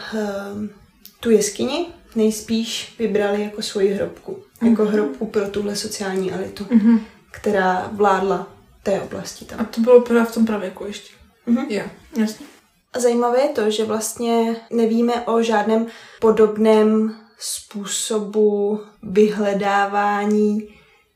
[1.20, 4.44] tu jeskyni nejspíš vybrali jako svoji hrobku.
[4.70, 7.00] Jako hrobku pro tuhle sociální elitu, Mm-hmm.
[7.32, 8.48] která vládla
[8.84, 9.66] té oblasti A tam.
[9.66, 11.14] to bylo právě v tom pravěku ještě.
[11.46, 11.66] Mhm.
[11.70, 11.84] Jo,
[12.20, 12.46] jasně.
[12.94, 15.88] A zajímavé je to, že vlastně nevíme o žádném
[16.22, 20.68] podobném způsobu vyhledávání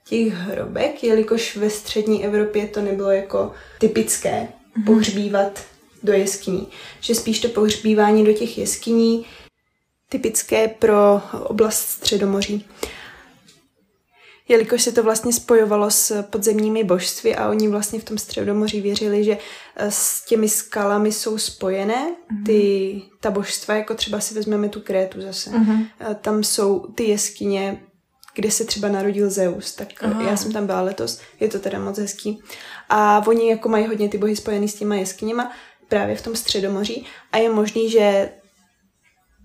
[0.08, 4.48] těch hrobek, jelikož ve střední Evropě to nebylo jako typické
[4.86, 5.60] pohřbívat
[6.04, 6.68] do jeskyní.
[7.00, 9.26] Že spíš to pohřbívání do těch jeskyní
[10.10, 12.66] typické pro oblast Středomoří.
[14.48, 19.24] Jelikož se to vlastně spojovalo s podzemními božství a oni vlastně v tom Středomoří věřili,
[19.24, 19.38] že
[19.76, 25.22] eh, s těmi skalami jsou spojené ty, ta božstva, jako třeba si vezmeme tu Krétu
[25.22, 25.50] zase.
[25.50, 25.86] Mhm.
[26.00, 27.84] Eh, Tam jsou ty jeskyně,
[28.36, 29.88] kde se třeba narodil Zeus, tak.
[30.04, 30.22] Aha.
[30.24, 32.44] já jsem tam byla letos, je to teda moc hezký.
[32.90, 35.52] A oni jako mají hodně ty bohy spojený s těma jeskyněma
[35.92, 38.30] právě v tom Středomoří a je možný, že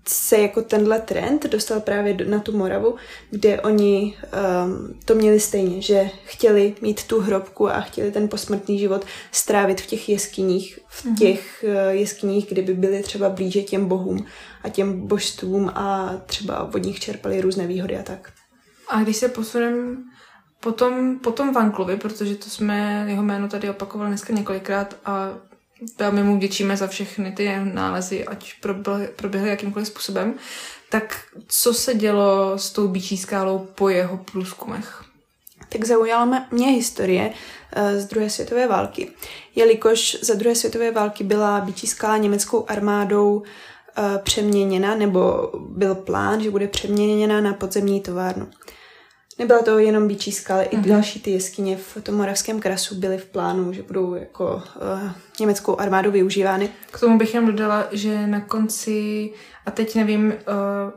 [0.07, 2.95] se jako tenhle trend dostal právě na tu Moravu,
[3.29, 8.79] kde oni um, to měli stejně, že chtěli mít tu hrobku a chtěli ten posmrtný
[8.79, 13.85] život strávit v těch jeskyních, v těch uh, jeskyních, kde by byli třeba blíže těm
[13.85, 14.25] bohům
[14.63, 18.31] a těm božstvům a třeba od nich čerpali různé výhody a tak.
[18.89, 19.97] A když se posuneme
[20.59, 25.29] potom, potom Vanklovi, protože to jsme jeho jméno tady opakovali dneska několikrát a
[25.99, 28.53] velmi mu vděčíme za všechny ty nálezy, ať
[29.15, 30.33] proběhly, jakýmkoliv způsobem,
[30.89, 35.03] tak co se dělo s tou bičí skálou po jeho průzkumech?
[35.69, 37.33] Tak zaujala mě historie
[37.73, 39.11] eh, z druhé světové války,
[39.55, 46.41] jelikož za druhé světové války byla Bičí skala německou armádou eh, přeměněna, nebo byl plán,
[46.43, 48.47] že bude přeměněna na podzemní továrnu.
[49.39, 53.25] Nebyla to jenom Bičí skala, i další ty jeskyně v tom moravském krasu byly v
[53.25, 56.69] plánu, že budou jako uh, německou armádou využívány.
[56.91, 59.29] K tomu bych jen dodala, že na konci,
[59.67, 60.33] a teď nevím, uh,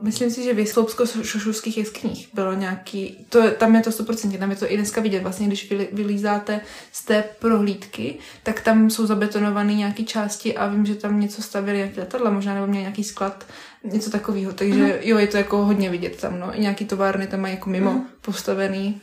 [0.01, 4.57] myslím si, že v sloupsko-šošovských jeskyních bylo nějaký, to, tam je to 100%, tam je
[4.57, 6.61] to i dneska vidět, vlastně když vy, vylízáte
[6.93, 11.77] z té prohlídky, tak tam jsou zabetonované nějaké části a vím, že tam něco stavili,
[11.79, 13.47] nějaké letadla, možná nebo měli nějaký sklad,
[13.85, 14.93] něco takového, takže Mhm.
[15.01, 17.91] jo, je to jako hodně vidět tam, no, i nějaký továrny tam mají jako mimo
[17.91, 18.05] Mhm.
[18.21, 19.01] postavený.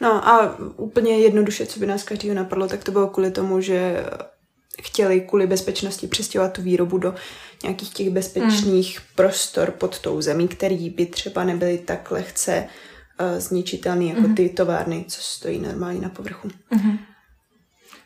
[0.00, 4.04] No a úplně jednoduše, co by nás každého napadlo, tak to bylo kvůli tomu, že
[4.80, 7.14] chtěli kvůli bezpečnosti přestěhovat tu výrobu do
[7.62, 9.06] nějakých těch bezpečných hmm.
[9.14, 12.68] prostor pod tou zemí, který by třeba nebyly tak lehce
[13.20, 14.34] uh, zničitelný jako Mhm.
[14.34, 16.48] ty továrny, co stojí normálně na povrchu.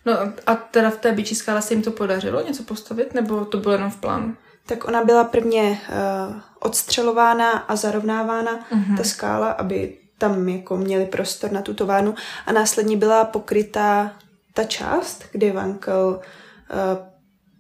[0.07, 0.13] No
[0.47, 3.75] a teda v té byčí skále se jim to podařilo něco postavit, nebo to bylo
[3.75, 4.37] jenom v plánu?
[4.67, 8.97] Tak ona byla prvně uh, odstřelována a zarovnávána, uh-huh.
[8.97, 12.15] ta skála, aby tam jako měli prostor na tu továrnu
[12.47, 14.13] a následně byla pokrytá
[14.55, 16.23] ta část, kde Vankel uh,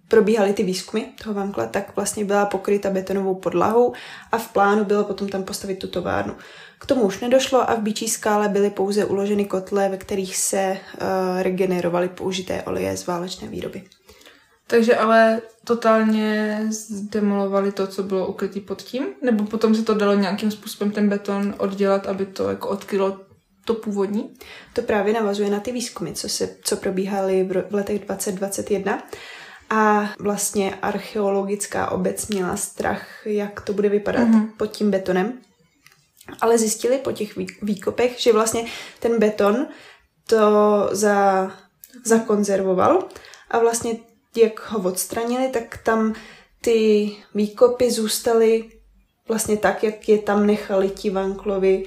[0.09, 3.92] probíhaly ty výzkumy toho Vankla, tak vlastně byla pokryta betonovou podlahou
[4.32, 6.36] a v plánu bylo potom tam postavit tu továrnu.
[6.78, 10.78] K tomu už nedošlo a v Bíčí skále byly pouze uloženy kotle, ve kterých se
[10.78, 13.82] uh, regenerovaly použité oleje z válečné výroby.
[14.66, 19.07] Takže ale totálně zdemolovali to, co bylo ukrytý pod tím?
[19.22, 23.20] Nebo potom se to dalo nějakým způsobem ten beton oddělat, aby to jako odkrylo
[23.66, 24.34] to původní?
[24.72, 29.02] To právě navazuje na ty výzkumy, co, se, co probíhaly v, v letech 2021.
[29.70, 34.50] A vlastně archeologická obec měla strach, jak to bude vypadat mm-hmm.
[34.56, 35.38] pod tím betonem.
[36.40, 38.64] Ale zjistili po těch výkopech, že vlastně
[39.00, 39.66] ten beton
[40.26, 40.40] to
[40.92, 41.50] za,
[42.04, 43.08] zakonzervoval
[43.50, 43.96] a vlastně
[44.36, 46.14] jak ho odstranili, tak tam
[46.60, 48.70] ty výkopy zůstaly
[49.28, 51.84] vlastně tak, jak je tam nechali ti Vanklovi,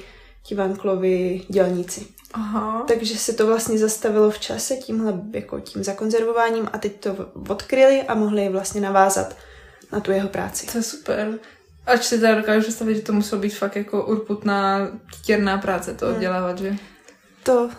[0.49, 2.07] ti Vanklovi dělníci.
[2.33, 2.85] Aha.
[2.87, 7.15] Takže se to vlastně zastavilo v čase tímhle jako tím zakonzervováním a teď to
[7.49, 9.35] odkryli a mohli vlastně navázat
[9.91, 10.67] na tu jeho práci.
[10.67, 11.39] To je super.
[11.85, 14.87] Ač si teda dokážu představit, že to muselo být fakt jako urputná,
[15.25, 16.15] těrná práce to hmm.
[16.15, 16.75] oddělávat, že?
[17.43, 17.69] To,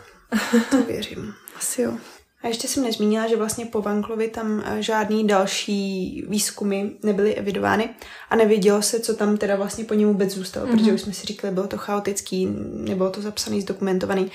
[0.71, 1.35] to věřím.
[1.57, 1.99] Asi jo.
[2.43, 7.89] A ještě jsem nezmínila, že vlastně po Vanklovi tam eh, žádný další výzkumy nebyly evidovány
[8.31, 10.79] a nevědělo se, co tam teda vlastně po něm vůbec zůstalo, mm-hmm.
[10.79, 14.31] protože už jsme si říkali, bylo to chaotický, nebylo to zapsaný, zdokumentovaný.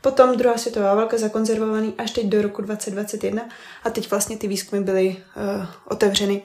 [0.00, 3.48] Potom druhá světová válka zakonzervovaný až teď do roku 2021
[3.84, 6.42] a teď vlastně ty výzkumy byly uh, otevřeny.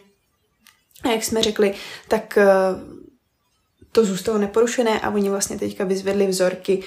[1.03, 1.73] A jak jsme řekli,
[2.07, 3.01] tak uh,
[3.91, 6.83] to zůstalo neporušené a oni vlastně teďka vyzvedli vzorky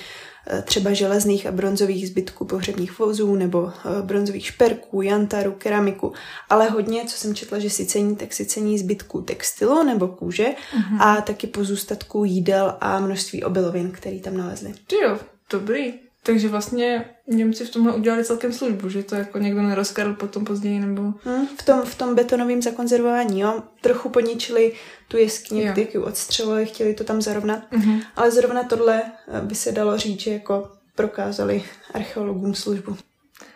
[0.64, 6.12] třeba železných a bronzových zbytků pohřebních vozů nebo eh, bronzových šperků, jantaru, keramiku,
[6.50, 10.46] ale hodně, co jsem četla, že si cení, tak si cení zbytků textilu nebo kůže
[10.46, 11.02] uh-huh.
[11.02, 14.74] a taky pozůstatků jídel a množství obilovin, který tam nalezli.
[15.02, 15.18] Jo,
[15.50, 16.03] dobrý.
[16.26, 20.80] Takže vlastně Němci v tomhle udělali celkem službu, že to jako někdo nerozkradl potom později,
[20.80, 21.02] nebo...
[21.02, 23.62] Hmm, v tom, v tom betonovém zakonzervování, jo.
[23.80, 24.72] Trochu poničili
[25.08, 27.72] tu jeskyni, jak ji odstřelili, chtěli to tam zarovnat.
[27.72, 28.02] Mm-hmm.
[28.16, 31.64] Ale zrovna tohle eh, by se dalo říct, že jako prokázali
[31.94, 32.96] archeologům službu.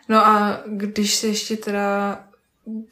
[0.09, 2.21] No a když se ještě teda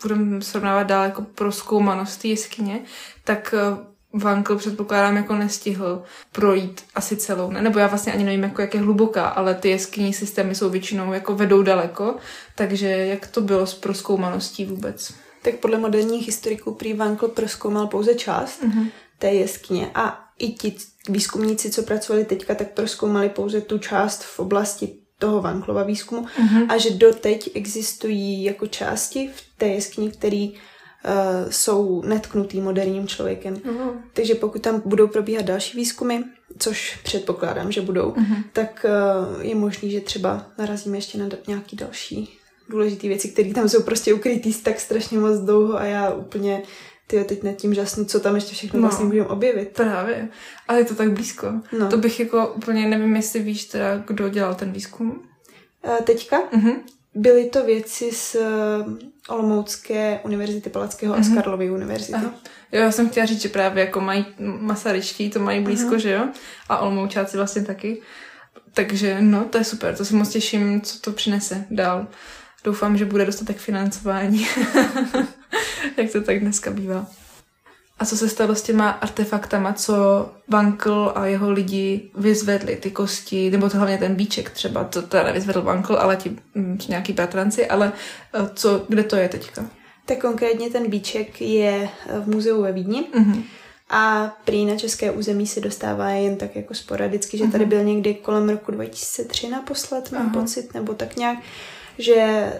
[0.03, 2.81] budeme srovnávat dál jako proskoumanost té jeskyně,
[3.25, 3.87] tak eh,
[4.19, 6.03] Vankl předpokládám jako nestihl
[6.33, 7.63] projít asi celou, ne?
[7.63, 11.13] nebo já vlastně ani nevím, jako jak je hluboká, ale ty jeskyní systémy jsou většinou
[11.13, 12.17] jako vedou daleko,
[12.55, 15.15] takže jak to bylo s proskoumaností vůbec?
[15.43, 18.87] Tak podle moderních historiků prý Vankl proskoumal pouze část mm-hmm.
[19.19, 20.77] té jeskyně a i ti
[21.09, 26.67] výzkumníci, co pracovali teďka, tak proskoumali pouze tu část v oblasti toho Vanklova výzkumu mm-hmm.
[26.69, 30.55] a že doteď existují jako části v té jeskyni, který
[31.07, 33.55] uh, jsou netknutý moderním člověkem.
[33.55, 33.93] Uh-huh.
[34.13, 36.19] Takže pokud tam budou probíhat další výzkumy,
[36.59, 38.45] což předpokládám, že budou, uh-huh.
[38.53, 38.87] tak
[39.37, 42.39] uh, je možný, že třeba narazíme ještě na nějaký další
[42.69, 46.63] důležité věci, které tam jsou prostě ukrytý tak strašně moc dlouho a já úplně
[47.07, 49.69] ty teď nad tím žasnu, co tam ještě všechno no, vlastně můžeme objevit.
[49.69, 50.29] Právě,
[50.69, 51.47] ale je to tak blízko.
[51.79, 51.89] No.
[51.89, 55.23] To bych jako úplně nevím, jestli víš teda, kdo dělal ten výzkum.
[55.89, 56.51] Uh, teďka?
[56.51, 56.77] Uh-huh.
[57.17, 58.37] Byly to věci z
[59.29, 61.21] Olomoucké univerzity Palackého mm-hmm.
[61.21, 61.37] a z mhm.
[61.37, 62.13] Karlovy univerzity.
[62.13, 62.35] Aha.
[62.73, 65.97] Jo, já jsem chtěla říct, že právě jako mají masaryčtí, to mají blízko, mm-hmm.
[65.97, 66.29] že jo?
[66.69, 68.03] A Olomoučáci vlastně taky.
[68.73, 72.07] Takže no, to je super, to se moc těším, co to přinese dál.
[72.65, 74.47] Doufám, že bude dostatek financování,
[75.97, 77.07] jak to tak dneska bývá.
[77.99, 79.95] A co se stalo s těma artefaktama, co
[80.49, 85.23] Vankl a jeho lidi vyzvedli, ty kosti, nebo to hlavně ten bíček třeba, to teda
[85.23, 87.93] nevyzvedl Vankl, ale ti mm, nějaký bratranci, ale
[88.35, 89.65] eh, co, kde to je teďka?
[90.07, 93.05] Tak konkrétně ten bíček je eh, v muzeu ve Vídni.
[93.15, 93.43] Mm-hmm.
[93.91, 97.69] A prý na české území se dostává jen tak jako sporadicky, že tady mhm.
[97.69, 100.41] byl někdy kolem roku 2003 naposled, mám Aha.
[100.41, 101.39] pocit, nebo tak nějak,
[101.99, 102.53] že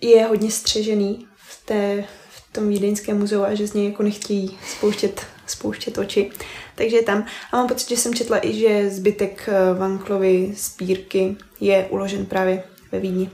[0.00, 2.04] je hodně střežený v té
[2.52, 6.30] tom vídeňském muzeu a že z něj jako nechtějí spouštět, spouštět oči.
[6.74, 7.24] Takže je tam.
[7.52, 12.64] A mám pocit, že jsem četla i, že zbytek eh, Vanklovy sbírky je uložen právě
[12.92, 13.30] ve Vídni.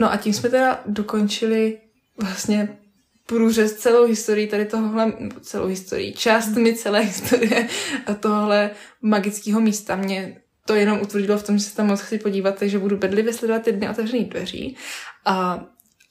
[0.00, 1.78] No a tím jsme teda dokončili
[2.22, 2.78] vlastně
[3.26, 7.68] průřez celou historii tady tohohle, celou historii, částmi celé historie
[8.06, 8.70] a tohle
[9.02, 9.96] magického místa.
[9.96, 13.32] Mě to jenom utvrdilo v tom, že se tam moc chci podívat, takže budu bedlivě
[13.32, 14.76] sledovat ty dny otevřených dveří.
[15.24, 15.66] A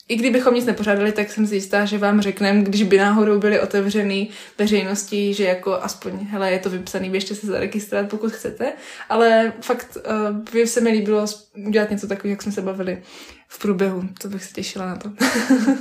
[0.07, 3.59] i kdybychom nic nepořádali, tak jsem si jistá, že vám řekneme, když by náhodou byly
[3.59, 8.73] otevřený veřejnosti, že jako aspoň, hele, je to vypsaný, běžte se zaregistrovat, pokud chcete.
[9.09, 11.25] Ale fakt uh, by se mi líbilo
[11.67, 13.01] udělat něco takového, jak jsme se bavili
[13.47, 14.03] v průběhu.
[14.21, 15.11] To bych se těšila na to.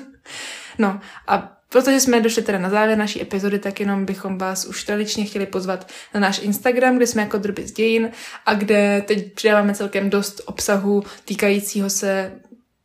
[0.79, 4.85] no a Protože jsme došli teda na závěr naší epizody, tak jenom bychom vás už
[4.85, 8.11] tradičně chtěli pozvat na náš Instagram, kde jsme jako Drby z dějin
[8.47, 12.33] a kde teď přidáváme celkem dost obsahu týkajícího se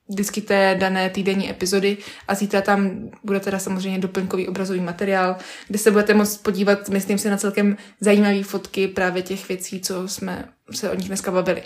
[0.10, 1.97] vždycky té dané týdenní epizody
[2.28, 5.36] a zítra tam bude teda samozřejmě doplňkový obrazový materiál,
[5.68, 10.07] kde se budete moct podívat, myslím si, na celkem zajímavé fotky právě těch věcí, co
[10.07, 11.64] jsme se o nich dneska bavili.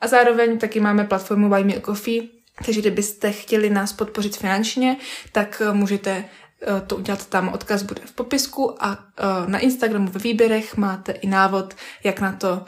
[0.00, 2.22] A zároveň taky máme platformu Buy Me a Coffee,
[2.64, 4.96] takže kdybyste chtěli nás podpořit finančně,
[5.32, 6.24] tak eh, můžete
[6.62, 11.12] eh, to udělat tam, odkaz bude v popisku a eh, na Instagramu ve výběrech máte
[11.12, 11.74] i návod,
[12.04, 12.64] jak na to,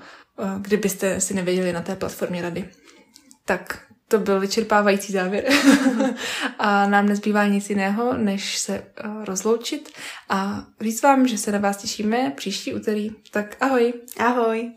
[0.59, 2.69] kdybyste si nevěděli na té platformě rady.
[3.45, 5.45] Tak to byl vyčerpávající závěr.
[6.59, 9.91] a nám nezbývá nic jiného, než se uh, rozloučit
[10.29, 13.11] a říct vám, že se na vás těšíme příští úterý.
[13.31, 13.93] Tak ahoj.
[14.19, 14.73] Ahoj.